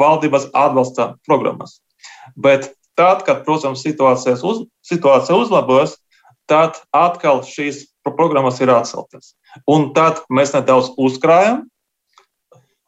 [0.00, 1.78] valdības atbalsta programmas.
[2.36, 5.96] Bet tad, kad, protams, uz, situācija uzlabojas,
[6.50, 9.34] tad atkal šīs programmas ir atceltas.
[9.66, 11.64] Un tad mēs nedaudz uzkrājam,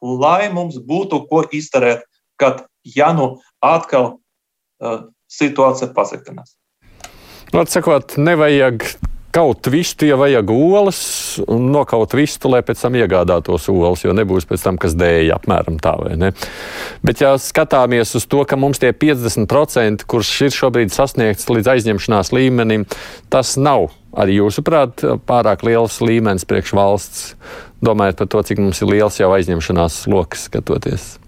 [0.01, 2.05] lai mums būtu ko izdarīt,
[2.39, 6.55] kad ja nu atkal uh, situācija pasliktinās.
[7.49, 8.85] Atsakot, nevajag
[9.31, 11.01] kaut vistu, ja vajag olas,
[11.47, 15.77] un nokaut vistu, lai pēc tam iegādātos olas, jo nebūs pēc tam, kas dēja apmēram
[15.81, 16.31] tā vai ne.
[17.05, 22.33] Bet, ja skatāmies uz to, ka mums tie 50%, kurš ir šobrīd sasniegts līdz aizņemšanās
[22.35, 22.87] līmenim,
[23.29, 27.25] tas nav arī jūsuprāt pārāk liels līmenis priekš valsts,
[27.85, 31.19] domājot par to, cik mums ir liels jau aizņemšanās lokus skatoties.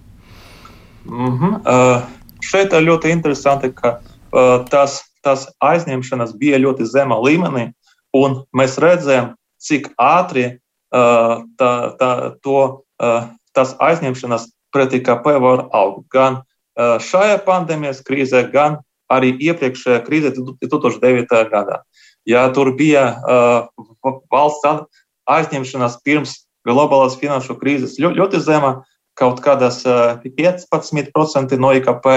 [1.06, 1.54] Mm -hmm.
[1.66, 2.02] uh,
[2.42, 7.72] šeit ir ļoti interesanti, ka uh, tas, tas aizņemšanas bija ļoti zemā līmenī.
[8.18, 12.12] Un mēs redzējām, cik ātri uh, tā, tā,
[12.44, 12.62] to,
[13.00, 13.20] uh,
[13.56, 16.08] tas aizņemšanas pret IKP var augt.
[16.12, 18.80] Gan uh, šajā pandēmijas krīzē, gan
[19.12, 21.28] arī iepriekšējā krīzē, 2009.
[21.52, 21.82] gadā.
[22.28, 24.88] Ja tur bija uh, valsts
[25.32, 26.36] aizņemšanās pirms
[26.68, 28.82] globālās finanšu krīzes ļoti zema,
[29.18, 32.08] kaut kādas uh, 15% no IKP,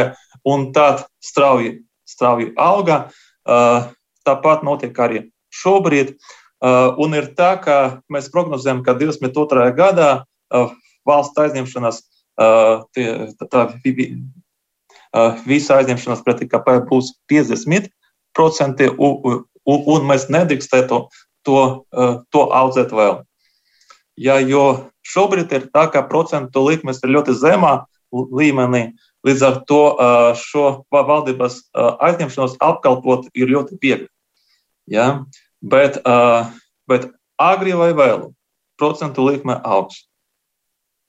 [0.44, 1.78] un tad strauji,
[2.08, 3.08] strauji auga.
[3.44, 3.90] Uh,
[4.24, 5.26] tāpat notiek arī
[5.62, 6.16] šobrīd.
[6.64, 7.76] Uh, un ir tā, ka
[8.12, 9.66] mēs prognozējam, ka 22.
[9.76, 10.72] gadā uh,
[11.04, 11.98] valsts aizņemšanās,
[12.40, 13.08] uh, tie,
[13.40, 13.64] tā, tā,
[15.46, 20.98] visa aizņemšanās pret IKP būs 50%, un, un, un mēs nedrīkstētu
[21.46, 21.60] to,
[22.34, 23.20] to audzēt vēl.
[24.18, 27.76] Ja, jo šobrīd ir tā, ka procentu likmes ir ļoti zemā
[28.14, 28.88] līmenī,
[29.26, 29.82] līdz ar to
[30.40, 34.10] šo valdības aizņemšanos apkalpot ir ļoti viegli.
[34.90, 35.24] Ja?
[35.64, 36.50] Bet, uh,
[36.90, 37.08] bet
[37.40, 38.32] agri vai vēlu
[38.78, 40.04] procentu likme augs.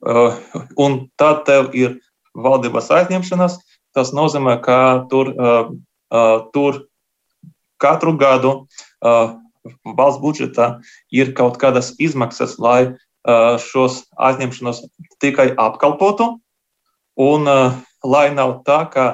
[0.06, 0.36] Uh,
[0.76, 1.96] un tad tev ir
[2.36, 3.58] valdības aizņemšanas.
[3.96, 5.72] Tas nozīmē, ka tur, uh,
[6.12, 6.84] uh, tur
[7.80, 8.52] katru gadu
[9.00, 9.36] uh,
[9.96, 10.68] valsts budžetā
[11.12, 14.84] ir kaut kādas izmaksas, lai uh, šos aizņemšanos
[15.24, 16.36] tikai apkalpotu.
[17.16, 17.72] Un uh,
[18.04, 19.06] lai nav tā, ka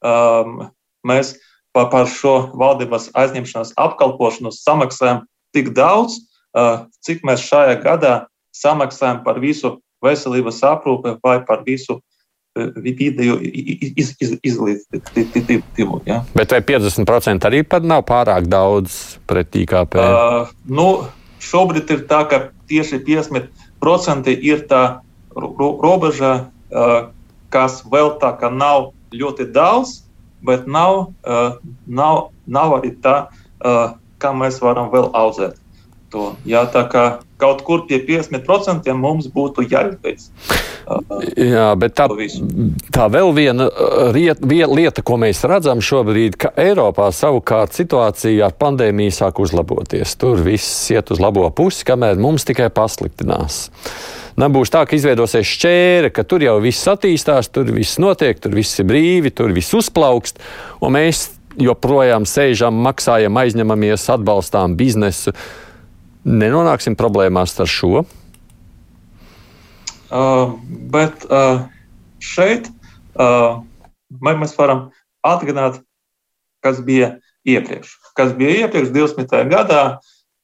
[0.00, 0.70] um,
[1.06, 1.36] mēs
[1.76, 6.18] par šo valdības aizņemšanās apkalpošanu samaksājam tik daudz,
[7.06, 8.14] cik mēs šajā gadā
[8.56, 12.00] samaksājam par visu veselības aprūpi vai par visu
[12.58, 13.36] vidēju
[13.94, 16.00] iz, iz, izglītību.
[16.08, 16.20] Ja?
[16.34, 19.94] Bet vai 50% arī pat nav pārāk daudz pret IKP?
[19.94, 20.88] Uh, nu,
[21.44, 24.82] šobrīd ir tā, ka tieši 50% ir tā
[25.36, 26.32] ro robeža,
[26.74, 26.98] uh,
[27.54, 30.00] kas vēl tā kā nav ļoti daudz,
[30.46, 31.10] bet nav,
[31.86, 33.16] nav, nav arī tā,
[34.20, 35.58] kā mēs varam vēl audzēt
[36.10, 36.34] to.
[36.48, 37.04] Jā, tā kā
[37.40, 40.28] kaut kur pie 50% mums būtu jāizbeidz.
[41.38, 42.08] Jā, bet tā,
[42.92, 43.68] tā vēl viena
[44.14, 50.16] riet, lieta, ko mēs redzam šobrīd, ka Eiropā savukārt situācija ar pandēmiju sāk uzlaboties.
[50.20, 53.68] Tur viss iet uz labo pusi, kamēr mums tikai pasliktinās.
[54.38, 58.78] Nebūs tā, ka izveidosies šķēre, ka tur jau viss attīstās, tur viss notiek, tur viss
[58.78, 60.38] ir brīvi, tur viss uzplaukst,
[60.84, 65.34] un mēs joprojām sēžam, maksājam, aizņemamies, atbalstām biznesu
[66.24, 68.04] nenonāksim problēmās ar šo?
[70.10, 70.56] Uh,
[70.90, 71.66] bet uh,
[72.22, 72.66] šeit
[73.14, 73.62] uh,
[74.22, 74.88] mēs varam
[75.26, 75.82] atgādāt,
[76.64, 77.16] kas bija
[77.46, 77.94] iepriekš.
[78.18, 79.36] Kas bija iepriekš 20.
[79.52, 79.82] gadā,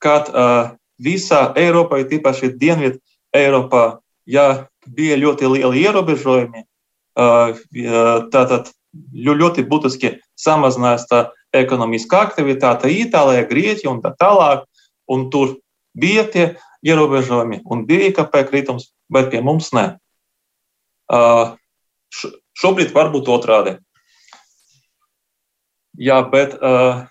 [0.03, 3.03] kad uh, visā Eiropā, tīpaši Dienvidu
[3.35, 6.65] Eiropā, ja bija ļoti lieli ierobežojumi,
[7.19, 7.59] uh,
[8.33, 8.71] tātad
[9.27, 14.65] ļoti būtiski samazinājās tā ekonomiskā aktivitāte Itālijā, Grieķijā un tā tālāk.
[15.07, 15.53] Un tur
[15.97, 16.47] Bija tie
[16.85, 19.97] ierobežojumi un bija IKP kritums, bet pie mums ne.
[21.09, 21.57] Uh,
[22.61, 23.77] šobrīd varbūt otrādi.
[25.97, 27.07] Jā, bet, uh,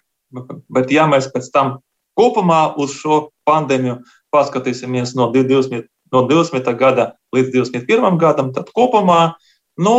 [0.69, 1.80] bet ja mēs pēc tam
[2.13, 4.04] kopumā uz šo pandēmiju
[4.36, 6.72] paskatīsimies no 20, no 20.
[6.80, 8.18] gada līdz 21.
[8.22, 9.36] gadam, tad kopumā
[9.82, 9.96] nu,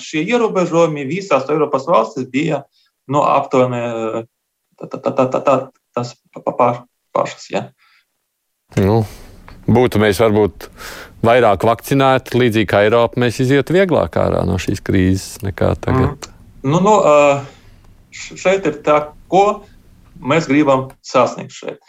[0.00, 2.62] šie ierobežojumi visās Eiropas valstīs bija
[3.10, 3.82] nu, aptuveni
[4.80, 5.56] tā, tā, tā, tā,
[5.92, 6.14] tas
[7.12, 7.48] pašas.
[7.52, 7.66] Ja.
[8.80, 9.02] Nu,
[9.68, 10.68] būtu mēs varbūt
[11.26, 16.30] vairāk vakcinēti, līdzīgi kā Eiropa, mēs izietu vieglāk ārā no šīs krīzes nekā tagad.
[16.62, 16.72] Mm.
[16.72, 16.94] Nu, nu,
[18.14, 18.98] šeit ir tā,
[19.30, 19.62] ko
[20.22, 21.80] mēs gribam sasniegt šeit.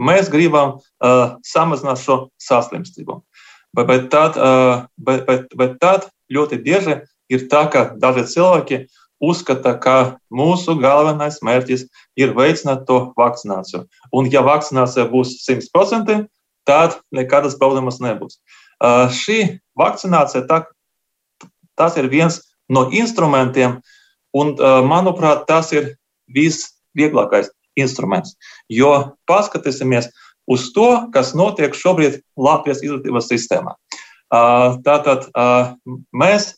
[0.00, 3.20] Mēs gribam uh, samazināt šo saslimstību.
[3.76, 8.80] Bet, bet, tad, uh, bet, bet, bet tad ļoti bieži ir tā, ka daži cilvēki
[9.20, 9.96] uzskata, ka
[10.32, 11.84] mūsu galvenais mērķis
[12.18, 13.84] ir veicināt to vakcināciju.
[14.16, 16.24] Un, ja vakcinācija būs 100%,
[16.66, 18.40] tad nekādas problēmas nebūs.
[18.80, 20.62] Uh, šī vakcinācija tā,
[21.76, 22.40] tas ir viens
[22.72, 23.78] no instrumentiem,
[24.32, 25.94] un, uh, manuprāt, tas ir
[26.32, 27.52] visvieglākais
[27.82, 28.36] instruments.
[28.68, 30.10] Jo paskatīsimies
[30.50, 33.76] uz to, kas notiek šobrīd Latvijas izglītības sistēmā.
[34.30, 35.28] Tātad
[36.14, 36.52] mēs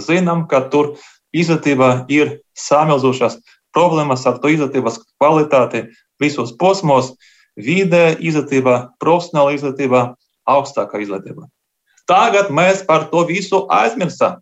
[0.00, 0.94] zinām, ka tur
[1.34, 3.38] izglītībā ir samilzušas
[3.74, 5.88] problēmas ar to izglītības kvalitāti
[6.22, 7.14] visos posmos,
[7.58, 10.06] vidē izglītībā, profesionāla izglītībā,
[10.50, 11.46] augstākā izglītībā.
[12.10, 14.40] Tagad mēs par to visu aizmirstam.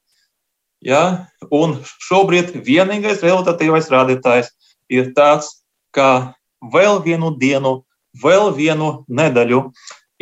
[0.83, 1.29] Ja?
[1.53, 4.51] Un šobrīd vienīgais relatīvais rādītājs
[4.93, 5.62] ir tāds,
[5.94, 6.35] ka
[6.72, 7.83] vēl vienu dienu,
[8.22, 9.64] vēl vienu nedēļu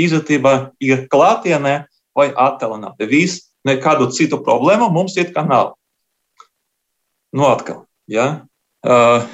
[0.00, 1.74] izglītība ir klātienē
[2.16, 3.08] vai attālināta.
[3.08, 5.74] Viss, nekādu citu problēmu mums ir kā nav.
[7.30, 8.46] Nu, atkal, ja?
[8.82, 9.26] uh,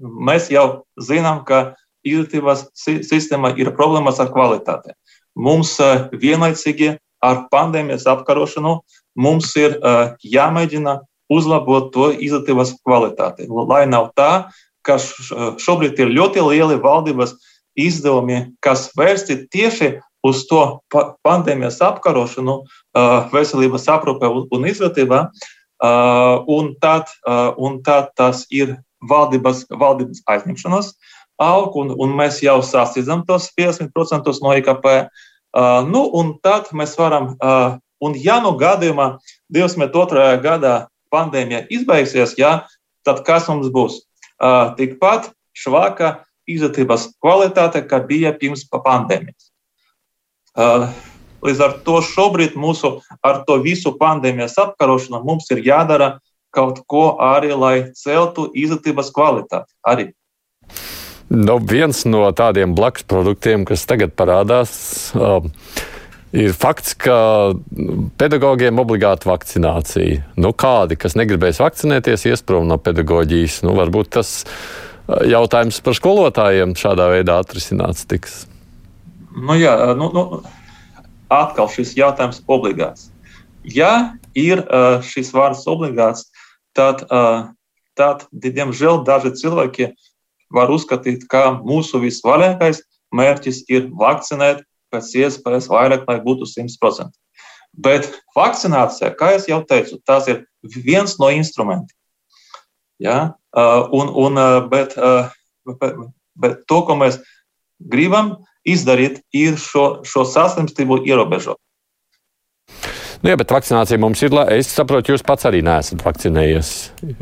[0.00, 1.74] mēs jau zinām, ka
[2.06, 4.94] izglītības sistēmā ir problēmas ar kvalitāti.
[5.36, 8.78] Mums uh, vienlaicīgi ar pandēmijas apkarošanu
[9.18, 11.00] mums ir uh, jāmēģina
[11.32, 13.48] uzlabot to izglītības kvalitāti.
[13.50, 14.46] Lai nav tā,
[14.86, 17.34] ka šobrīd ir ļoti lieli valdības
[17.76, 19.96] izdevumi, kas vērsti tieši
[20.26, 20.62] uz to
[21.26, 22.60] pandēmijas apkarošanu,
[23.34, 25.26] veselības aprūpē un izglītībā.
[26.56, 27.12] Un, tad,
[27.60, 30.94] un tad tas ir valdības, valdības aizņemšanās
[31.42, 34.86] aug, un, un mēs jau sasniedzam tos 50% no IKP.
[35.90, 37.34] Nu, un tad mēs varam,
[38.00, 39.16] un ja nu gadījumā
[39.52, 40.26] 22.
[40.44, 40.74] gadā
[41.12, 42.66] pandēmija izbeigsies, ja,
[43.06, 44.02] tad kas mums būs?
[44.36, 49.52] Uh, tikpat švaka izglītības kvalitāte, kā bija pirms pandēmijas.
[50.56, 50.88] Uh,
[51.46, 56.16] Līdz ar to šobrīd mūsu ar to visu pandēmijas apkarošanu mums ir jādara
[56.56, 59.70] kaut ko arī, lai celtu izglītības kvalitāti.
[59.86, 60.08] Arī.
[61.28, 64.72] Nu, viens no tādiem blakus produktiem, kas tagad parādās,
[65.18, 65.50] um,
[66.36, 67.16] ir fakts, ka
[68.20, 70.24] pedagogiem obligāta vakcinācija.
[70.40, 75.96] Nu, kādi, kas negribēs vakcinēties, ies prom no pedagoģijas, nu, varbūt tas uh, jautājums par
[75.98, 78.44] skolotājiem šādā veidā atrisināts tiks.
[79.36, 80.42] Nu, jā, nu, nu,
[81.32, 83.10] atkal šis jautājums obligāts.
[83.66, 86.28] Ja ir uh, šis vārds obligāts,
[86.76, 87.06] tad,
[87.96, 89.90] tad diemžēl, daži cilvēki
[90.52, 92.82] var uzskatīt, ka mūsu visvairākais
[93.16, 94.60] mērķis ir vakcinēt
[94.92, 97.10] pēc iespējas vairāk, lai būtu 100%.
[97.76, 101.96] Bet vakcinācija, kā jau teicu, tas ir viens no instrumentiem.
[103.02, 103.36] Ja?
[103.52, 104.40] Uh, un, un,
[104.72, 104.96] bet,
[105.68, 105.98] bet,
[106.40, 107.20] bet to, ko mēs
[107.80, 111.60] gribam, izdarīt, ir šo, šo saslimstību ierobežot.
[113.22, 114.34] Nu, jā, bet vakcinācija mums ir.
[114.52, 116.72] Es saprotu, jūs pats arī neesat vakcinējies.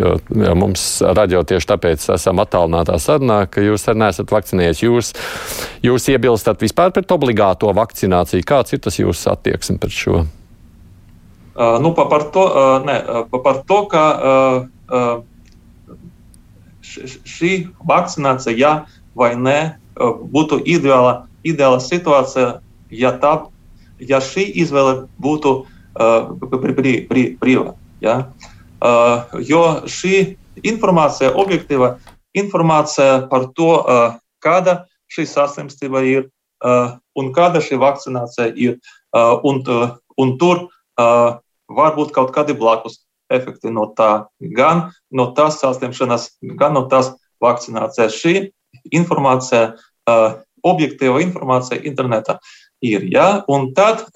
[0.00, 4.82] Jo, jo mums radio tieši tāpēc esam attālinātā sarunā, ka jūs arī neesat vakcinējies.
[4.82, 5.12] Jūs,
[5.86, 8.46] jūs iebilstat vispār pret obligāto vakcināciju.
[8.48, 10.24] Kāds ir tas jūsu attieksme pret šo?
[11.54, 12.98] Uh, nu, pa, par, to, uh, ne,
[13.30, 15.22] pa, par to, ka uh, uh,
[16.82, 17.52] šī
[17.86, 18.72] vakcinācija, jā
[19.14, 19.58] vai nē,
[19.94, 22.56] uh, būtu ideāla, ideāla situācija,
[22.90, 23.36] ja, tā,
[24.02, 25.54] ja šī izvēle būtu
[25.94, 27.74] brīva.
[28.02, 28.16] Ja?
[29.40, 31.96] Jo šī informācija, objektīva
[32.36, 33.70] informācija par to,
[34.44, 36.28] kāda šī saslimstība ir
[37.14, 38.78] un kāda šī vakcinācija ir.
[39.14, 39.62] Un,
[40.18, 44.26] un tur var būt kaut kādi blakus efekti no tā,
[44.58, 46.28] gan no tās saslimšanas,
[46.58, 48.18] gan no tās vakcinācijas.
[48.18, 48.34] Šī
[48.94, 49.76] informācija,
[50.64, 52.38] objektīva informācija internetā
[52.82, 53.06] ir.
[53.12, 53.44] Ja?
[53.50, 54.06] Un tad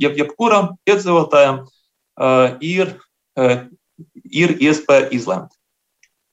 [0.00, 1.64] jeb, jebkuram iedzīvotājam
[2.64, 2.94] ir,
[4.30, 5.54] ir iespēja izlemt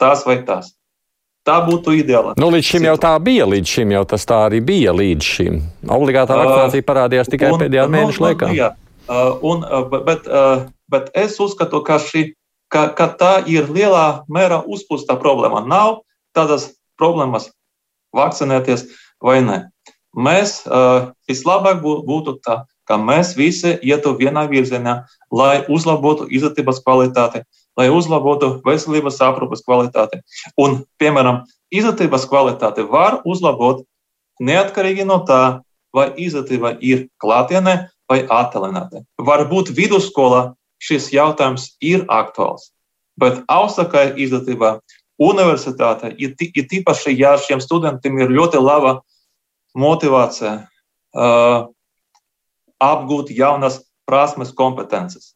[0.01, 0.73] tās vai tās.
[1.45, 2.36] Tā būtu ideāla.
[2.38, 3.47] Nu, līdz šim jau tā bija.
[3.49, 4.93] Līdz šim jau tas tā arī bija.
[4.93, 5.57] Līdz šim
[5.89, 8.49] obligātā vakcinācija parādījās tikai un, pēdējā mēneša nu, laikā.
[8.53, 8.69] Jā,
[9.49, 9.65] un,
[10.05, 10.29] bet,
[10.93, 12.27] bet es uzskatu, ka, šī,
[12.69, 15.63] ka, ka tā ir lielā mērā uzpūsta problēma.
[15.65, 16.03] Nav
[16.38, 16.69] tādas
[17.01, 17.49] problēmas
[18.13, 18.86] vakcinēties
[19.25, 19.63] vai nē
[20.17, 27.43] mēs uh, vislabāk būtu tā, ka mēs visi ietu vienā virzienā, lai uzlabotu izglītības kvalitāti,
[27.80, 30.21] lai uzlabotu veselības aprūpes kvalitāti.
[30.60, 33.86] Un, piemēram, izglītības kvalitāti var uzlabot
[34.41, 35.62] neatkarīgi no tā,
[35.95, 37.76] vai izglītība ir klātienē
[38.12, 39.06] vai attālināta.
[39.19, 42.71] Varbūt vidusskolā šis jautājums ir aktuāls,
[43.19, 44.80] bet augstākajā izglītībā
[45.21, 49.00] universitāte ir tīpaši, ja šiem studentiem ir ļoti laba
[49.77, 50.55] motivācija,
[51.15, 51.69] uh,
[52.81, 55.36] apgūt jaunas prasmes, kompetences.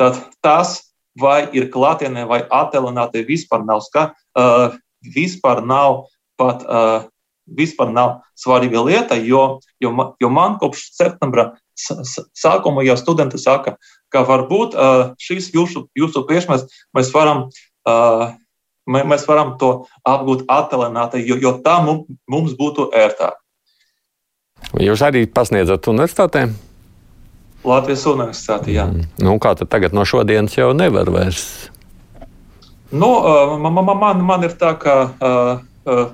[0.00, 0.78] Tad tas,
[1.16, 4.76] vai ir klātienē vai attēlināti, vispār nav, ska, uh,
[5.14, 6.04] vispār nav
[6.36, 7.06] pat uh,
[7.46, 13.76] vispār nav svarīga lieta, jo, jo, jo man kopš septembra sākuma jau studenti saka,
[14.12, 17.48] ka varbūt uh, šīs jūsu, jūsu priekšmets mēs varam.
[17.86, 18.34] Uh,
[18.86, 19.68] Mēs varam to
[20.06, 23.34] apgūt attēlināti, jo, jo tā mums būtu ērtāk.
[24.76, 26.46] Jūs arī pasniedzat universitātē?
[27.66, 28.86] Latvijas universitātē, jā.
[28.90, 29.06] Mm.
[29.22, 31.70] Nu, kā tad tagad no šodienas jau nevar vairs?
[32.94, 33.08] Nu,
[33.58, 36.04] man, man, man, man ir tā, ka uh, uh,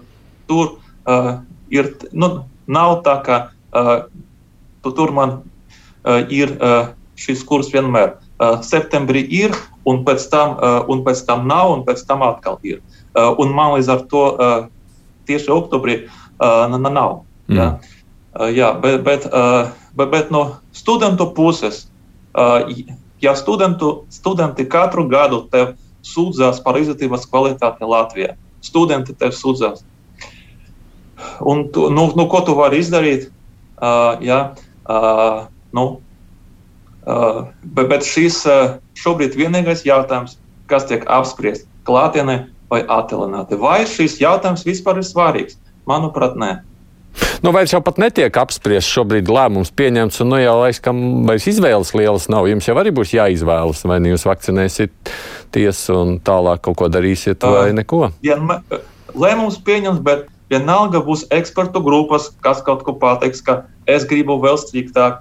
[0.48, 1.32] tur uh,
[1.72, 2.30] ir, nu,
[2.66, 3.38] nav tā, ka
[3.76, 3.92] uh,
[4.82, 8.16] tur man uh, ir uh, šis kurs vienmēr.
[8.42, 9.54] Uh, septembrī ir,
[9.86, 12.80] un pēc, tam, uh, un pēc tam nav, un pēc tam atkal ir.
[13.12, 14.56] Uh, un man līdz ar to uh,
[15.28, 17.20] tieši oktobrī uh, nav.
[17.52, 17.58] Mm.
[17.58, 17.68] Ja?
[18.32, 19.26] Jā, bet, bet,
[19.92, 20.42] bet, bet no
[20.72, 21.82] studentu puses,
[23.20, 25.74] ja studentu, studenti katru gadu tev
[26.06, 28.32] sūdzās par izglītības kvalitāti Latvijā,
[28.64, 29.84] studenti tev sūdzās.
[31.44, 33.28] Un tu, nu, nu, ko tu vari izdarīt?
[33.82, 34.38] Uh, jā,
[34.86, 35.84] uh, nu,
[37.02, 40.36] uh, bet, bet šis uh, šobrīd vienīgais jautājums,
[40.70, 43.58] kas tiek apspriests klātienē vai attālināti.
[43.58, 45.58] Vai šis jautājums vispār ir svarīgs?
[45.90, 46.52] Manuprāt, nē.
[47.42, 51.92] Nu, vairs jau pat netiek apspriests šobrīd lēmums pieņemts, un nu, jau laikam vairs izvēles
[51.98, 52.46] lielas nav.
[52.50, 57.72] Jums jau arī būs jāizvēlas, vai nu jūs vakcinēsieties un tālāk kaut ko darīsiet, vai
[57.72, 58.04] uh, neko.
[58.26, 58.38] Ja,
[59.18, 64.58] lēmums pieņems, bet vienalga būs ekspertu grupas, kas kaut ko pateiks, ka es gribu vēl
[64.60, 65.20] striktāk,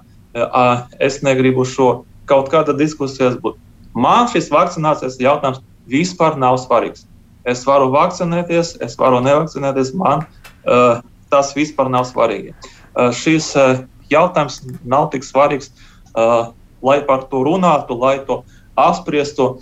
[1.02, 1.90] es negribu šo
[2.30, 3.58] kaut kāda diskusijas būt.
[3.92, 7.04] Man šis vakcinācijas jautājums vispār nav svarīgs.
[7.44, 9.90] Es varu vakcinēties, es varu nevakcinēties.
[9.98, 12.52] Man uh, tas vispār nav svarīgi.
[12.92, 15.72] Uh, šis uh, jautājums nav tik svarīgs,
[16.12, 16.52] uh,
[16.84, 18.42] lai par to runātu, lai to
[18.76, 19.54] apspriestu.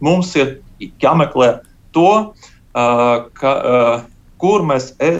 [0.00, 0.58] Mums ir
[1.02, 1.48] jāmeklē
[1.94, 2.32] to,
[2.72, 3.52] ka,
[4.40, 5.10] kur mēs e,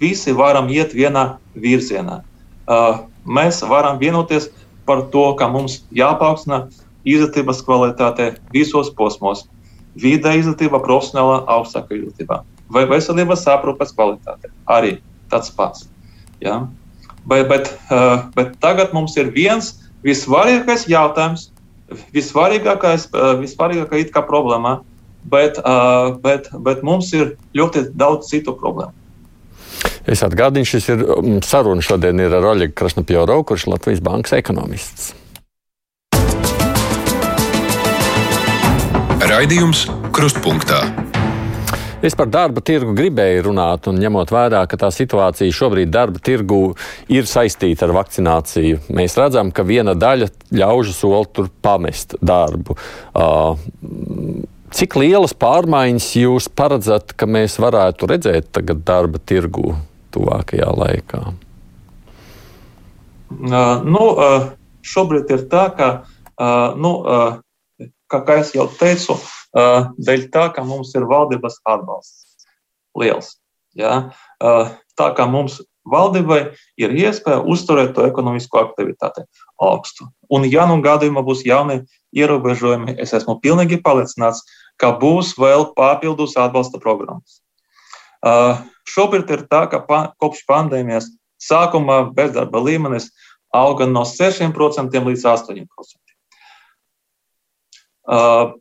[0.00, 1.24] visi varam iet vienā
[1.58, 2.20] virzienā.
[3.26, 4.48] Mēs varam vienoties
[4.88, 6.68] par to, ka mums jāpaukstina
[7.04, 9.44] izglītības kvalitāte visos posmos.
[9.98, 12.40] Vide izglītība, profesionālā, augstākā izglītībā
[12.72, 14.50] vai veselības aprūpes kvalitāte.
[14.68, 14.98] Arī
[15.32, 15.86] tāds pats.
[16.44, 16.66] Ja?
[17.28, 19.74] Bet, bet, uh, bet tagad mums ir viens
[20.06, 21.48] vissvarīgākais jautājums,
[22.14, 24.78] vissvarīgākais, uh, vissvarīgākā problēma,
[25.28, 28.94] bet, uh, bet, bet mums ir ļoti daudz citu problēmu.
[30.08, 34.38] Es atgādinu, šis ir um, saruna šodien ir ar Oļegu Krasnopjoru, kurš ir Latvijas bankas
[34.38, 35.12] ekonomists.
[39.28, 39.84] Raidījums
[40.16, 41.07] Krustpunktā.
[41.98, 46.76] Es par darba tirgu gribēju runāt, un ņemot vērā, ka tā situācija šobrīd darba tirgu
[47.10, 52.76] ir saistīta ar vakcināciju, mēs redzam, ka viena daļa ļaužu soli tur pamest darbu.
[53.18, 53.58] Uh,
[54.78, 59.74] cik lielas pārmaiņas jūs paredzat, ka mēs varētu redzēt tagad darba tirgu
[60.14, 61.24] tuvākajā laikā?
[63.34, 64.46] Uh, nu, uh,
[64.86, 65.90] šobrīd ir tā, ka,
[66.38, 66.94] uh, nu,
[68.06, 69.18] kā, kā jau teicu,
[69.58, 72.46] dēļ tā, ka mums ir valdības atbalsts
[72.98, 73.36] liels.
[73.78, 74.10] Ja?
[74.42, 76.40] Uh, tā kā mums valdībai
[76.80, 79.24] ir iespēja uzturēt to ekonomisko aktivitāti
[79.62, 80.08] augstu.
[80.32, 81.80] Un, ja nu gadījumā būs jauni
[82.16, 84.44] ierobežojumi, es esmu pilnīgi pārliecināts,
[84.80, 87.40] ka būs vēl papildus atbalsta programmas.
[88.18, 88.58] Uh,
[88.90, 93.12] šobrīd ir tā, ka pa, kopš pandēmijas Sākumā bezdarba līmenis
[93.54, 95.68] auga no 6% līdz 8%.
[98.08, 98.56] Uh,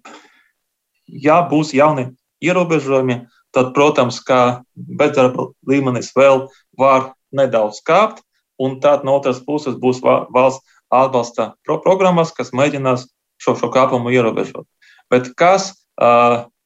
[1.08, 2.12] ja būs jauni
[2.44, 6.48] ierobežojumi, tad, protams, ka bezdarba līmenis vēl
[6.78, 8.22] var nedaudz kāpt,
[8.60, 13.08] un tad no otras puses būs valsts atbalsta pro programmas, kas mēģinās
[13.44, 14.68] šo, šo kāpumu ierobežot.
[15.12, 15.74] Bet kas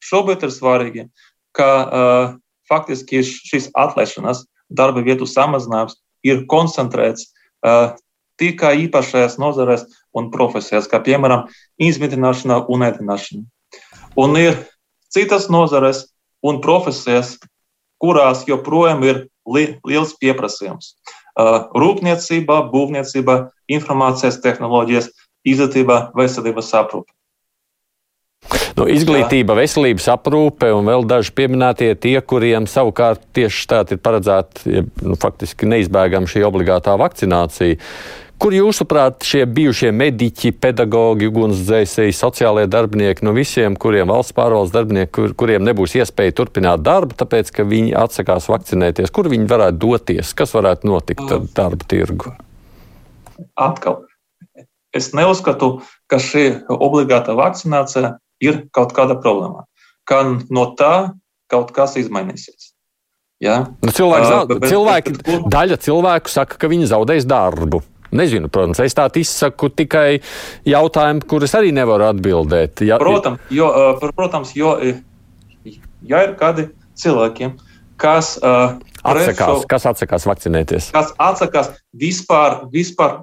[0.02, 1.06] šobrīd ir svarīgi,
[1.56, 2.38] ka
[2.70, 7.28] faktiski šīs atlaišanas darba vietu samazinājums ir koncentrēts
[8.40, 9.84] tikai īpašajās nozarēs
[10.16, 11.48] un profesijās, kā piemēram
[11.82, 13.44] izmitināšana un ēdināšana.
[14.16, 14.58] Un ir
[15.12, 16.06] citas nozares
[16.42, 17.36] un profesijas,
[18.02, 20.96] kurās joprojām ir li liels pieprasījums.
[21.32, 23.38] Uh, rūpniecība, būvniecība,
[23.72, 25.08] informācijas tehnoloģijas,
[25.48, 27.12] izglītība, veselības aprūpe.
[28.76, 34.82] Nu, izglītība, veselības aprūpe un vēl daži pieminētie tie, kuriem savukārt tieši tādā ir paredzēta,
[35.06, 37.78] nu, faktiski neizbēgama šī obligātā vakcinācija.
[38.42, 45.12] Kur jūsuprāt šie bijušie mediķi, pedagoģi, ugunsdzēsēji, sociālie darbinieki, no visiem, kuriem valsts pārvaldes darbinieki,
[45.14, 50.32] kur, kuriem nebūs iespēja turpināt darbu, tāpēc, ka viņi atsakās vakcinēties, kur viņi varētu doties,
[50.34, 52.34] kas varētu notikt ar darba tirgu?
[53.54, 54.02] Atkal.
[54.90, 55.76] Es neuzskatu,
[56.10, 59.68] ka šī obligāta vakcinācija ir kaut kāda problēma.
[60.02, 61.12] Kā no tā
[61.46, 62.72] kaut kas izmainīsies.
[63.42, 63.62] Ja?
[63.86, 67.84] Nu, cilvēki, uh, bet, cilvēki, bet, bet, daļa cilvēku saka, ka viņi zaudēs darbu.
[68.12, 70.20] Nezinu, protams, es tādu izsaku tikai
[70.68, 72.84] jautājumu, kurus arī nevaru atbildēt.
[72.86, 73.70] Ja, protams, jo,
[74.12, 74.76] protams, jo
[76.06, 76.68] ja ir kādi
[77.00, 77.52] cilvēki,
[78.00, 83.22] kas uh, atsakās, šo, kas atsakās vakcinēties, kas atsakās vispār, vispār,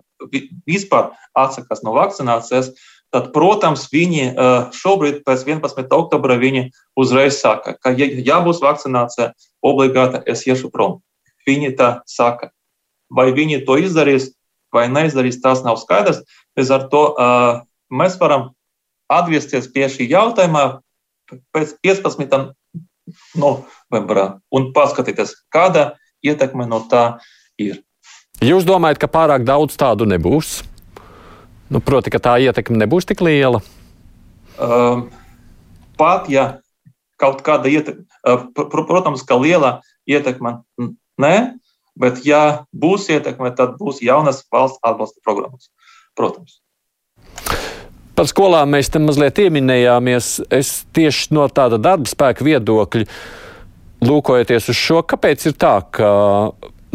[0.68, 4.34] vispār atsakās no vakcinācijas, uh, tad, protams, viņi
[4.76, 5.90] šobrīd, pēc 11.
[5.98, 6.70] oktobra, viņi
[7.00, 9.32] uzreiz saka, ka, ja, ja būs vakcinācija
[9.66, 11.00] obligāta, es iešu prom.
[11.48, 12.52] Viņi tā saka.
[13.10, 14.30] Vai viņi to izdarīs
[14.76, 16.22] vai neizdarīs, tas nav skaidrs.
[16.58, 18.52] Līdz ar to uh, mēs varam
[19.10, 20.82] atgriezties pie šī jautājuma
[21.56, 22.40] pēc 15.
[23.40, 25.94] novembra un paskatīties, kāda
[26.26, 27.20] ietekme no tā
[27.62, 27.82] ir.
[28.46, 30.62] Jūs domājat, ka pārāk daudz tādu nebūs?
[31.70, 33.60] Nu, proti, ka tā ietekme nebūs tik liela.
[34.60, 35.10] Um,
[36.00, 36.60] pat ja
[37.20, 38.06] kaut kāda ietekme,
[38.56, 40.60] pr protams, ka liela ietekme
[41.20, 41.34] nē,
[42.00, 45.70] bet ja būs ietekme, tad būs jaunas valsts atbalsta programmas.
[46.18, 46.60] Protams.
[48.20, 50.34] Par skolām mēs te mazliet pieminējāmies.
[50.52, 53.06] Es tieši no tāda darba spēka viedokļa,
[54.04, 56.10] lūkojoties uz šo, kāpēc ir tā, ka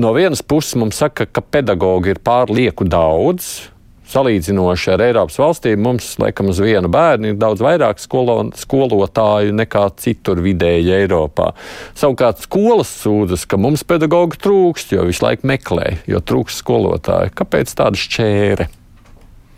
[0.00, 3.70] no vienas puses mums saka, ka pedagoģi ir pārlieku daudz,
[4.10, 9.84] salīdzinoši ar Eiropas valstīm, mums, laikam, uz vienu bērnu ir daudz vairāk skolo, skolotāju nekā
[10.00, 11.52] citur vidēji Eiropā.
[11.98, 17.32] Savukārt skolas sūdzas, ka mums pedagoģi trūkst, jo visu laiku meklē, jo trūkst skolotāju.
[17.38, 18.68] Kāpēc tāda šķēre?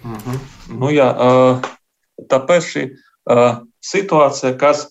[0.07, 0.39] Mm -hmm.
[0.79, 1.09] nu, jā,
[2.31, 2.85] tāpēc šī
[3.83, 4.87] situācija, kas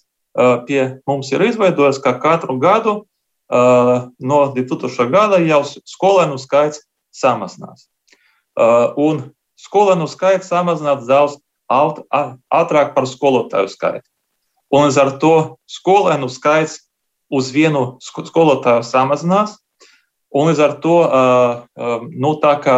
[0.67, 3.05] pie mums ir izveidojusies, ka katru gadu
[4.19, 5.09] no 2000.
[5.11, 6.81] gada jau skolēnu skaits
[7.13, 7.87] samazinās.
[8.97, 9.34] Un
[9.75, 11.35] skolēnu skaits samazināts daudz
[11.67, 14.07] ātrāk par skolotāju skaitu.
[14.71, 15.33] Un līdz ar to
[15.67, 16.85] skolēnu skaits
[17.27, 19.57] uz vienu skolotāju samazinās.
[20.31, 20.95] Un līdz ar to,
[22.07, 22.77] nu, tā kā,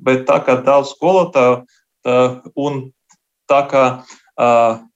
[0.00, 1.60] bet tā kā daudz skolotāju
[2.56, 2.82] un
[3.48, 3.84] tā kā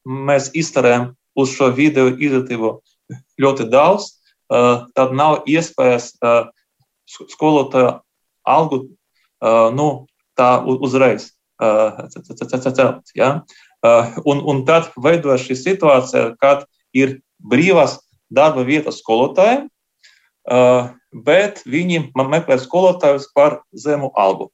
[0.09, 2.73] mēs iztarējam uz šo video izglītību
[3.37, 4.15] ļoti daudz,
[4.49, 6.15] tad nav iespējas
[7.37, 7.99] skolotāju
[8.49, 8.87] algu
[9.77, 10.07] nu,
[10.39, 13.13] tā uzreiz celt.
[13.15, 13.31] Ja?
[14.25, 16.67] Un, un tad veidojas šī situācija, kad
[16.97, 17.99] ir brīvās
[18.33, 19.69] darba vietas skolotājiem,
[21.27, 24.51] bet viņi meklē skolotājus par zemu algu.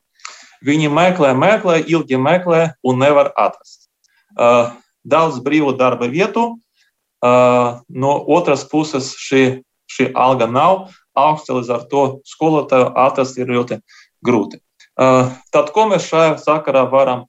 [0.62, 3.88] Viņi meklē, meklē, ilgi meklē un nevar atrast.
[5.02, 6.60] Daudz brīvu darba vietu,
[7.22, 13.80] no otras puses šī, šī alga nav augsta, līdz ar to skolotāju atrast ir ļoti
[14.24, 14.62] grūti.
[14.96, 17.26] Tad, ko mēs šajā sakarā varam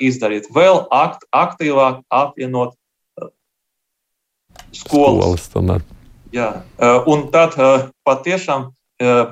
[0.00, 0.48] izdarīt?
[0.54, 2.76] Vēl akt, aktīvāk apvienot
[4.72, 5.48] skolas.
[5.50, 5.50] skolas
[6.32, 6.64] Jā,
[7.04, 7.58] un tad
[8.08, 8.70] patiešām,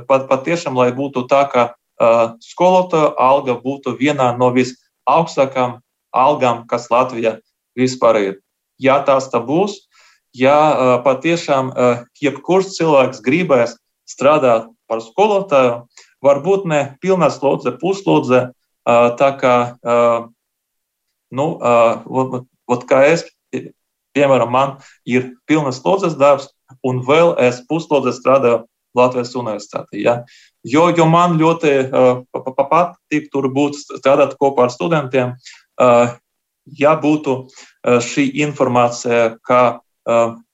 [0.05, 1.63] pat, patiešām, lai būtu tā, ka
[2.45, 5.79] skolotāja alga būtu vienā no visaugstākajām
[6.13, 7.39] algām, kas Latvijā
[7.79, 8.35] vispār ir.
[8.81, 9.87] Ja tās tā būs,
[10.37, 11.73] ja patiešām
[12.21, 13.77] jebkurš cilvēks gribēs
[14.09, 15.87] strādāt par skolotāju,
[16.25, 18.51] varbūt ne pilnā slodze, puslodze,
[18.87, 19.55] tā kā,
[21.31, 23.25] nu, ot, kā es,
[24.17, 24.77] piemēram, man
[25.09, 26.51] ir pilnas slodzes darbs,
[26.87, 28.65] un vēl es puslodzi strādāju
[28.97, 30.01] Latvijas universitātē.
[30.03, 30.15] Ja?
[30.67, 31.91] Jo, jo man ļoti
[32.59, 35.37] patīk tur būt, strādāt kopā ar studentiem.
[36.79, 37.37] Ja būtu
[37.87, 39.81] šī informācija, ka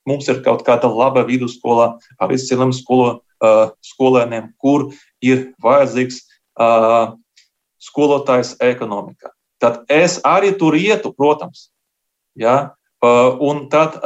[0.07, 3.26] mums ir kaut kāda laba vidusskola ar izciliem skolo, uh,
[3.85, 4.91] skolēniem, kur
[5.25, 6.23] ir vajadzīgs
[7.87, 9.33] skolotājs ekonomikā.
[9.61, 11.71] Tad es arī tur ietu, protams.
[12.37, 12.77] Ja?
[13.03, 13.99] Un, tad,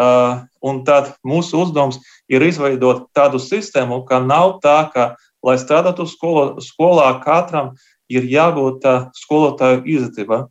[0.63, 2.01] un tad mūsu uzdevums
[2.31, 5.15] ir izveidot tādu sistēmu, ka nav tā, ka,
[5.47, 7.73] lai strādātu skolo, skolā, katram
[8.11, 8.85] ir jābūt
[9.17, 10.43] skolotāju izglītība,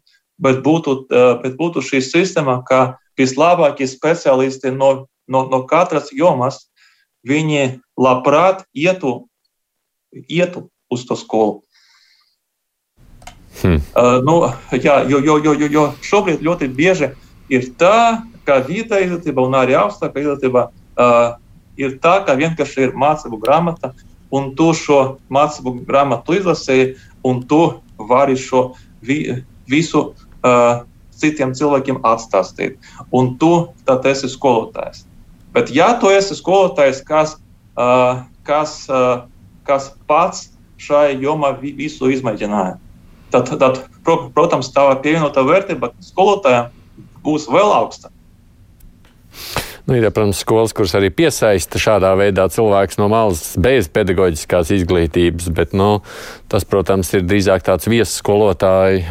[0.41, 0.95] bet būtu,
[1.43, 6.68] bet būtu šī sistēma, ka vislabākie speciālisti no, no, no katras jomas
[7.27, 9.29] viņi labprāt ietu,
[10.27, 11.61] ietu uz to skolu.
[13.59, 13.81] Hmm.
[13.97, 14.35] Uh, nu,
[14.71, 17.11] jā, jo, jo, jo, jo šobrīd ļoti bieži
[17.51, 21.35] ir tā, ka vidē izglītība un arī augstākā izglītība uh,
[21.79, 23.91] ir tā, ka vienkārši ir mācību grāmata,
[24.31, 26.93] un tu šo mācību grāmatu izlasīji,
[27.25, 27.61] un tu
[28.09, 28.69] vari šo
[29.03, 30.85] vi, visu uh,
[31.19, 32.79] citiem cilvēkiem atstāstīt.
[33.11, 33.51] Un tu
[33.87, 35.03] tad esi skolotājs.
[35.53, 37.37] Bet, ja tu esi skolotājs, kas,
[37.79, 39.25] uh, kas, uh,
[39.65, 42.77] kas pats šai jomā visu izmēģināja,
[43.33, 46.69] tad, tad protams, tā pievienotā vērtība skolotājiem
[47.25, 48.15] būs vēl augstāka.
[49.89, 55.47] Nu, ir, protams, skolas, kuras arī piesaista šādā veidā cilvēks no malas bez pedagoģiskās izglītības,
[55.57, 56.03] bet nu,
[56.51, 59.01] tas, protams, ir drīzāk tāds viesu skolotāji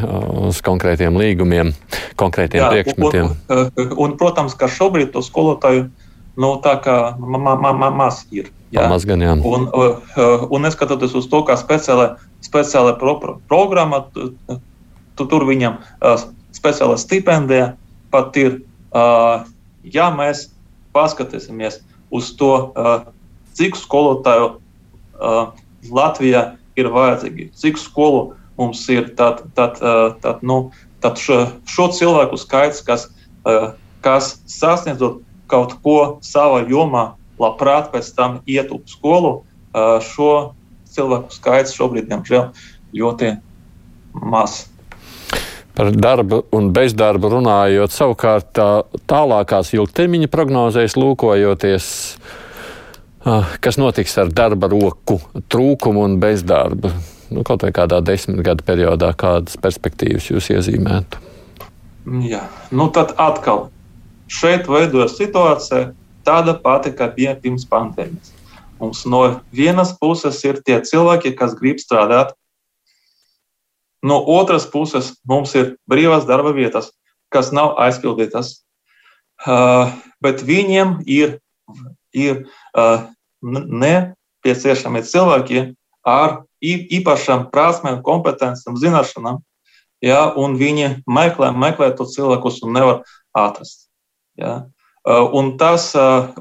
[0.47, 1.73] uz konkrētiem līgumiem,
[2.21, 3.27] konkrētiem Jā, priekšmetiem.
[3.27, 5.89] Un, un, un, protams, ka šobrīd to skolotāju
[6.39, 8.53] nu, tā kā maz ir.
[8.75, 8.87] Jā.
[8.91, 9.35] Maz gan, jā.
[9.49, 9.67] Un,
[10.53, 15.81] un neskatoties uz to, kā speciāla, speciāla pro, pro, programma, tu, tu, tur viņam
[16.57, 17.73] speciāla stipendija
[18.13, 18.61] pat ir.
[19.89, 20.49] Ja mēs
[20.97, 21.81] paskatīsimies
[22.15, 22.53] uz to,
[23.57, 24.57] cik skolotāju
[25.89, 26.43] Latvijā
[26.79, 29.81] ir vajadzīgi, cik skolu mums ir, tad, tad,
[30.23, 30.69] tad, nu,
[31.03, 33.07] tad šo, šo cilvēku skaits, kas,
[34.05, 39.43] kas sasniedzot kaut ko savā jomā, labprāt pēc tam iet uz skolu,
[40.05, 40.33] šo
[40.89, 42.51] cilvēku skaits šobrīd, diemžēl,
[42.97, 43.37] ļoti
[44.25, 44.67] mazs.
[45.79, 48.69] Par darbu un bezdarbu runājot, savukārt tā,
[49.07, 51.87] tālākās ilgtermiņa prognozēs lūkojoties,
[53.63, 56.91] kas notiks ar darba roku trūkumu un bezdarbu.
[57.29, 61.21] Nu, kaut vai kādā desmit gadu periodā, kādas perspektīvas jūs iezīmētu?
[62.25, 63.69] Jā, nu tad atkal
[64.29, 65.93] šeit veidojas situācija
[66.27, 68.35] tāda pati, kā bija pirms pandēmijas.
[68.79, 72.37] Mums no vienas puses ir tie cilvēki, kas grib strādāt,
[74.03, 76.93] No otras puses, mums ir brīvās darba vietas,
[77.35, 78.61] kas nav aizpildītas,
[79.47, 79.91] uh,
[80.23, 81.39] bet viņiem ir,
[82.15, 82.45] ir
[82.79, 83.09] uh,
[83.43, 85.65] nepieciešami cilvēki
[86.07, 89.43] ar īpašām prasmēm, kompetencijām, zināšanām,
[90.03, 93.03] ja, un viņi meklē, meklē to cilvēkus un nevar
[93.35, 93.88] atrast.
[94.39, 94.69] Ja.
[95.09, 95.95] Un tas,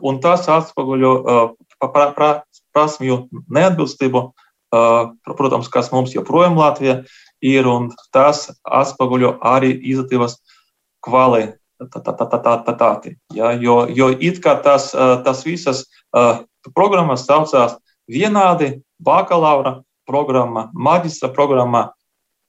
[0.03, 1.11] un tas atspoguļo
[1.79, 3.17] prasmju
[3.53, 4.23] neatbilstību,
[5.37, 6.97] protams, kas mums joprojām Latvijā
[7.45, 10.39] ir, un tas atspoguļo arī izglītības
[11.05, 11.55] kvalitāti.
[13.37, 14.89] Ja, jo, jo it kā tas,
[15.23, 15.85] tas visas
[16.73, 17.77] programmas saucās
[18.09, 19.77] vienādi bakalaura
[20.07, 21.91] programma, maģistra programma,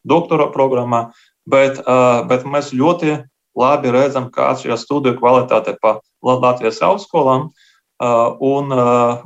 [0.07, 1.11] doktora programma,
[1.46, 1.82] bet,
[2.30, 3.18] bet mēs ļoti
[3.59, 7.50] labi redzam, kā atšķirās studiju kvalitāte pa Latvijas augstskolām.
[7.98, 8.70] Un,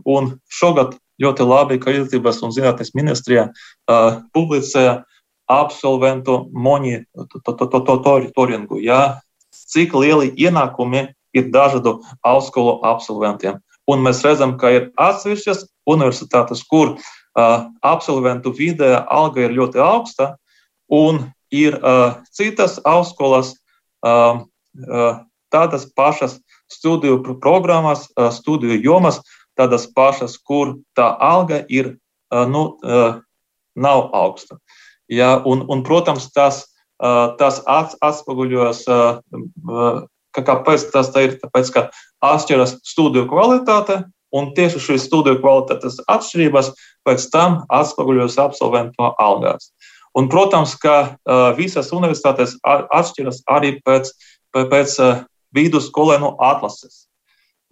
[0.09, 3.51] un šogad ļoti labi, ka Izglītības un zinātnes ministrijā
[4.33, 5.03] publicēja
[5.53, 8.81] absolventu monitoringu.
[8.81, 9.21] Ja?
[9.53, 13.55] Cik lieli ienākumi ir dažādu augstskolu absolventiem.
[13.89, 17.01] Un mēs redzam, ka ir atsevišķas universitātes, kur uh,
[17.83, 20.37] absolventu vidējā alga ir ļoti augsta,
[20.93, 23.62] un ir uh, citas augstskolas, uh, uh,
[25.53, 26.39] tādas pašas
[26.73, 29.21] studiju programmas, studiju jomas,
[29.59, 31.97] tādas pašas, kur tā alga ir,
[32.33, 32.65] nu,
[33.75, 34.59] nav augsta.
[35.13, 36.65] Ja, un, un, protams, tas,
[37.39, 38.87] tas atspoguļojas,
[40.33, 41.87] kāpēc tas ir, tāpēc, ka
[42.25, 46.73] atšķiras studiju kvalitāte, un tieši šīs studiju kvalitātes atšķirības
[47.07, 49.73] pēc tam atspoguļojas absolventu algās.
[50.19, 51.17] Un, protams, ka
[51.57, 54.11] visas universitātes atšķiras arī pēc,
[54.53, 54.97] pēc
[55.57, 57.07] vidusskolēnu atlases.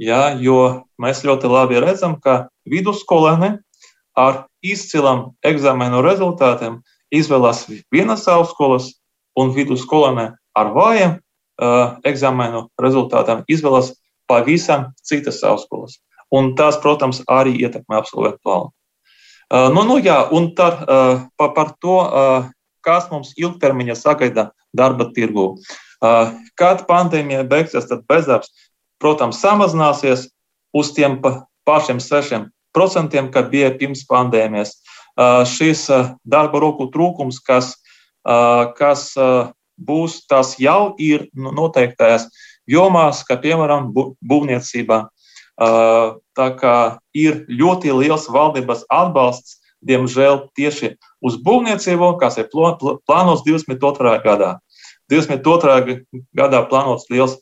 [0.00, 3.58] Ja, jo mēs ļoti labi redzam, ka vidusskolēni
[4.16, 6.80] ar izcilām eksāmenu rezultātiem
[7.12, 8.94] izvēlās vienas augstskolas,
[9.36, 13.92] un vidusskolēni ar vājiem uh, eksāmenu rezultātiem izvēlās
[14.30, 15.98] pavisam citas augstskolas.
[16.30, 18.72] Un tas, protams, arī ietekmē absolventu algu.
[19.50, 20.78] Nu, nu, jā, un tar,
[21.34, 21.98] par, par to,
[22.86, 25.56] kas mums ilgtermiņā sagaida darba tirgu.
[26.56, 28.52] Kad pandēmija beigsies, tad bezdarbs,
[29.02, 30.28] protams, samazināsies
[30.76, 31.18] uz tiem
[31.66, 34.76] pašiem 6%, kad bija pirms pandēmijas.
[35.50, 35.88] Šis
[36.22, 37.74] darba roku trūkums, kas,
[38.78, 39.10] kas
[39.80, 42.28] būs, tas jau ir noteiktajās
[42.70, 45.08] jomās, kā piemēram būvniecībā,
[45.60, 46.76] Tā kā
[47.12, 50.94] ir ļoti liels valdības atbalsts, diemžēl, tieši
[51.24, 54.14] uz būvniecību, kas ir plānots 22.
[54.24, 54.54] gadā.
[55.12, 56.00] 22.
[56.36, 57.36] gadā plānots liels,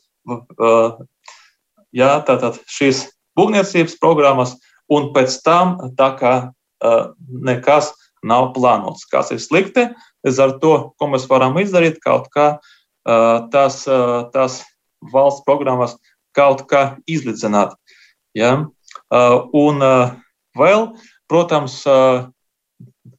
[1.95, 3.05] jā, tātad šīs
[3.39, 4.57] būvniecības programmas,
[4.91, 6.33] un pēc tam tā kā
[7.29, 7.93] nekas
[8.25, 9.07] nav plānots.
[9.07, 9.87] Kas ir slikti,
[10.27, 12.57] līdz ar to, ko mēs varam izdarīt, kaut kā
[13.53, 13.85] tās,
[14.33, 14.63] tās
[15.13, 15.95] valsts programmas
[16.35, 17.78] kaut kā izlīdzināt.
[18.37, 18.69] Ja?
[19.09, 20.15] Uh, un uh,
[20.57, 20.89] vēl,
[21.29, 22.29] protams, uh,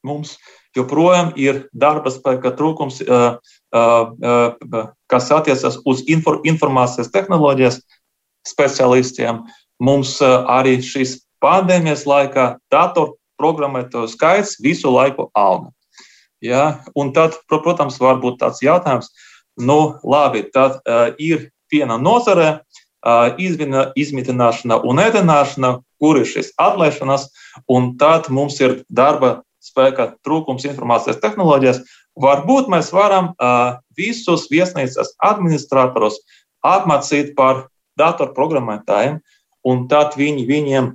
[0.07, 0.37] mums
[0.77, 3.01] joprojām ir darba spēka trūkums,
[5.11, 7.81] kas attiecas uz informācijas tehnoloģijas
[8.47, 9.43] specialistiem.
[9.83, 15.73] Mums arī šīs pandēmijas laikā datoru programmētāju skaits visu laiku auga.
[16.39, 16.85] Ja?
[16.95, 19.11] Un tad, protams, var būt tāds jautājums,
[19.61, 22.61] nu, labi, tad uh, ir viena nozare,
[23.41, 27.29] izvina, izmitināšana un ēdināšana, kur ir šis atlaišanas,
[27.69, 31.83] un tad mums ir darba spēka trūkums informācijas tehnoloģijās.
[32.21, 33.33] Varbūt mēs varam
[33.97, 36.19] visus viesnīcas administratorus
[36.67, 37.69] apmācīt par
[38.01, 39.21] datorprogrammētājiem,
[39.69, 40.91] un tad viņi, viņiem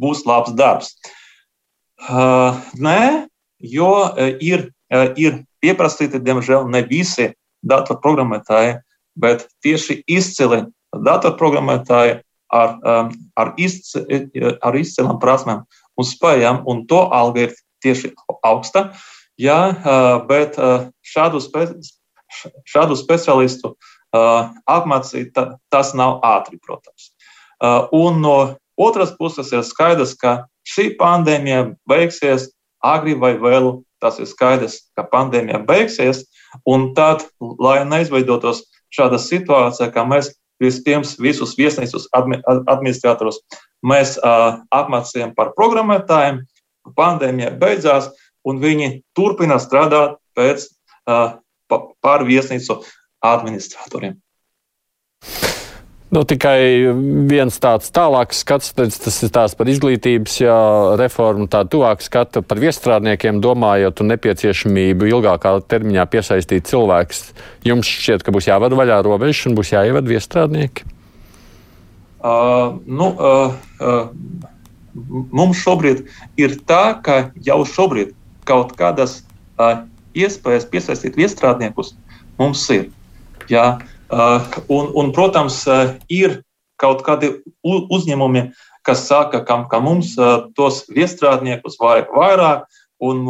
[0.00, 0.94] būs labs darbs.
[2.80, 3.00] Nē,
[3.60, 3.92] jo
[4.40, 4.68] ir,
[5.16, 7.30] ir pieprasīti, diemžēl, ne visi
[7.64, 8.78] datorprogrammētāji,
[9.20, 10.64] bet tieši izcili
[10.96, 12.18] datorprogrammētāji
[12.50, 13.94] ar, um, ar, izc,
[14.62, 15.64] ar izcilām prasmēm
[15.98, 18.12] un spējām, un to alga ir tieši
[18.46, 18.90] augsta.
[19.40, 21.68] Jā, uh, bet uh, šādu, spe,
[22.68, 25.38] šādu speciālistu uh, apmācīt,
[25.72, 27.12] tas nav ātri, protams.
[27.92, 32.48] Un no otras puses ir skaidrs, ka šī pandēmija beigsies
[32.80, 33.82] agri vai vēlu.
[34.00, 36.22] Tas ir skaidrs, ka pandēmija beigsies,
[36.64, 37.26] un tad,
[37.60, 38.62] lai neizveidotos
[38.96, 40.30] šāda situācija, ka mēs
[40.60, 43.40] Vispirms visus viesnīcas administratorus
[43.86, 46.42] mēs uh, apmācījām par programmētājiem,
[46.96, 48.10] pandēmija beidzās,
[48.44, 50.66] un viņi turpina strādāt pēc,
[51.08, 51.38] uh,
[52.04, 52.80] par viesnīcu
[53.24, 54.18] administratoriem.
[56.10, 56.90] Nu, tikai
[57.30, 60.56] viens tāds tālāks skats, tas ir tās par izglītības jā,
[60.98, 67.28] reformu, tā tuvāk skata par viestrādniekiem, domājot un nepieciešamību ilgākā termiņā piesaistīt cilvēkus.
[67.68, 70.88] Jums šķiet, ka būs jāvada vaļā robežas un būs jāievada viestrādnieki?
[72.18, 74.10] Uh, nu, uh, uh,
[75.30, 76.02] mums šobrīd
[76.42, 78.16] ir tā, ka jau šobrīd
[78.50, 79.20] kaut kādas
[79.62, 79.86] uh,
[80.18, 81.94] iespējas piesaistīt viestrādniekus
[82.42, 82.90] mums ir.
[83.46, 86.40] Jā, Uh, un, un, protams, uh, ir
[86.80, 87.32] kaut kādi
[87.62, 88.48] uzņēmumi,
[88.86, 92.64] kas saka, ka, ka mums uh, tos viestrādniekus vajag vairāk
[93.00, 93.26] un,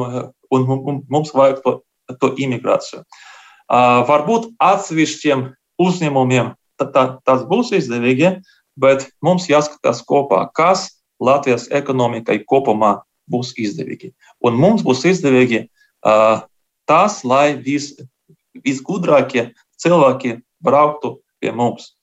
[0.50, 1.76] un, mums vajag to,
[2.20, 3.04] to imigrāciju.
[3.70, 5.44] Varbūt atsevišķiem
[5.78, 8.32] uzņēmumiem tā, tas būs izdevīgi,
[8.80, 10.88] bet mums jāskatās kopā, kas
[11.22, 12.96] Latvijas ekonomikai kopumā
[13.30, 14.10] būs izdevīgi.
[14.42, 16.42] Un mums būs izdevīgi uh,
[16.90, 17.92] tas, lai vis,
[18.64, 19.50] visgudrākie
[19.80, 21.94] cilvēki brauktu pie mums.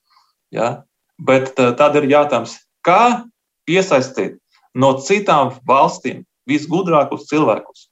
[0.53, 0.84] Ja?
[1.18, 3.28] Bet tad ir jautājums, kā
[3.68, 4.38] piesaistīt
[4.78, 7.88] no citām valstīm visgudrākus cilvēkus,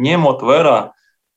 [0.00, 0.78] ņemot vērā,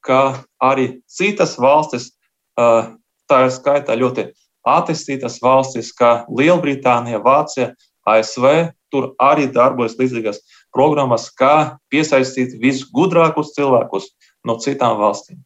[0.04, 0.22] ka
[0.64, 2.12] arī citas valstis,
[2.56, 4.30] tā ir skaitā ļoti
[4.68, 7.74] attīstītas valstis, kā Lielbritānija, Vācija,
[8.08, 10.42] ASV, tur arī darbojas līdzīgas
[10.76, 14.10] programmas, kā piesaistīt visgudrākus cilvēkus
[14.48, 15.40] no citām valstīm.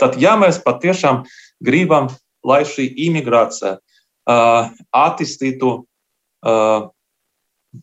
[0.00, 1.22] Tad, ja mēs patiešām
[1.64, 2.10] gribam
[2.44, 3.78] lai šī imigrācija
[4.94, 5.74] attīstītu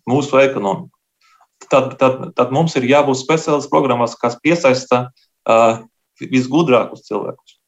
[0.09, 0.89] mūsu ekonomiku.
[1.71, 5.09] Tad, tad, tad mums ir jābūt speciālas programmas, kas piesaista
[6.21, 7.60] visgudrākus cilvēkus.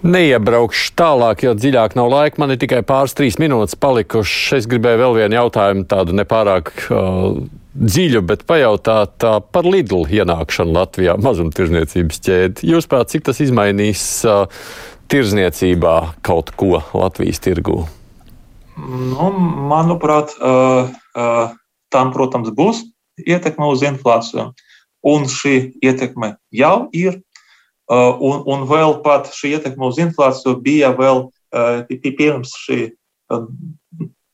[0.00, 2.40] Neiebraukšu tālāk, jo dziļāk nav laika.
[2.40, 4.62] Man ir tikai pāris, trīs minūtes palikušas.
[4.62, 7.36] Es gribēju vēl vienu jautājumu, tādu nepārāk uh,
[7.76, 12.70] dziļu, bet pajautāt uh, par Lidlu ienākšanu Latvijā, mazumtirdzniecības ķēdi.
[12.72, 14.46] Jūs prāt, cik tas izmainīs uh,
[15.12, 17.82] tirzniecībā kaut ko Latvijas tirgū?
[18.80, 19.30] Nu,
[19.68, 21.52] manuprāt, uh, uh,
[21.92, 22.86] tam, protams, būs
[23.20, 24.48] ietekme uz inflāciju.
[25.04, 27.20] Un šī ietekme jau ir
[27.90, 31.28] un, un vēl pat šī ietekme uz inflāciju bija vēl
[32.16, 32.80] pirms šī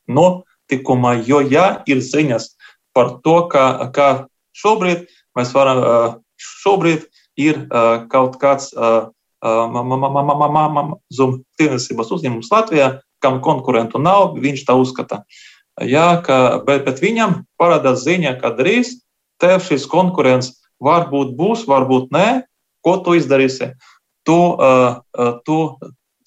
[0.07, 2.51] notikuma, jo ja ir ziņas
[2.93, 4.27] par to, ka, ka
[4.57, 7.65] šobrīd mēs varam, šobrīd ir
[8.13, 8.73] kaut kāds
[9.41, 15.23] mazuma tirdzniecības uzņēmums Latvijā, kam konkurentu nav, viņš tā uzskata.
[15.81, 18.97] Jā, ka, bet, bet viņam parādās ziņa, ka drīz
[19.41, 22.27] tev šis konkurents varbūt būs, varbūt nē,
[22.87, 23.73] Ko tu izdarīsi?
[24.27, 25.57] Tu, uh, uh, tu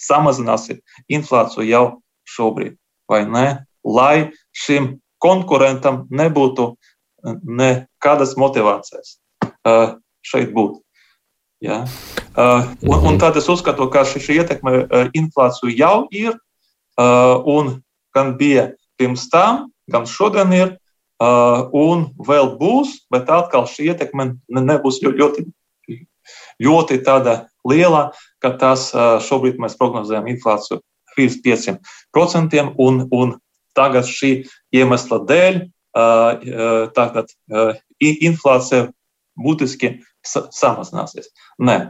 [0.00, 1.84] samazināsi inflāciju jau
[2.28, 2.76] šobrīd,
[3.08, 3.46] vai ne?
[3.84, 6.74] Lai šim konkurentam nebūtu
[7.44, 9.16] nekādas motivācijas
[9.64, 10.80] uh, šeit būt.
[11.64, 11.84] Ja?
[12.36, 16.36] Uh, un, un tad es uzskatu, ka šī, šī ietekme uh, inflāciju jau ir,
[17.00, 17.80] uh, un
[18.16, 20.76] gan bija pirms tam, gan šodien ir,
[21.20, 25.46] uh, un vēl būs, bet atkal šī ietekme nebūs ļoti ļoti
[27.68, 28.10] liela,
[28.42, 28.90] ka tas
[29.26, 30.80] šobrīd mēs prognozējam inflāciju
[31.16, 33.36] virs 500%, un, un
[33.76, 34.32] tagad šī
[34.74, 35.62] iemesla dēļ
[36.96, 37.32] tagad
[38.00, 38.90] inflācija
[39.40, 41.32] būtiski samazināsies.
[41.60, 41.80] Nē,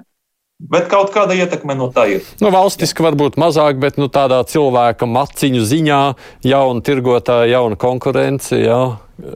[0.61, 2.27] Bet kaut kāda ietekme no tā ir.
[2.45, 6.01] Nu, valstiski varbūt mazāk, bet nu, tādā cilvēka maciņu ziņā
[6.45, 8.81] jauna tirgotāja, jauna konkurence, jā,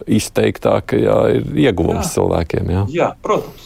[0.04, 2.12] izteiktāk, jā, ir ieguvums jā.
[2.18, 2.74] cilvēkiem.
[2.76, 2.82] Jā.
[2.92, 3.63] jā, protams.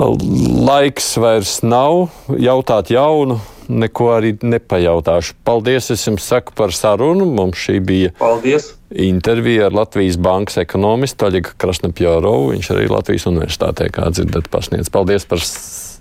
[0.00, 2.08] Laiks vairs nav
[2.40, 3.36] jautāt jaunu,
[3.68, 5.36] neko arī nepajautāšu.
[5.44, 7.26] Paldies, es jums saku par sarunu.
[7.28, 8.72] Mums šī bija Paldies.
[8.90, 12.52] intervija ar Latvijas bankas ekonomistu Aļiku Krasnapjārovu.
[12.56, 14.90] Viņš arī Latvijas universitātē, kā dzirdat, pasniedz.
[14.92, 15.44] Paldies par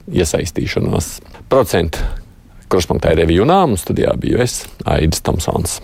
[0.08, 1.14] iesaistīšanos.
[1.52, 2.00] Procentu
[2.72, 5.82] kruspunktā ir revijunām, studijā biju es, Aidis Tomsons.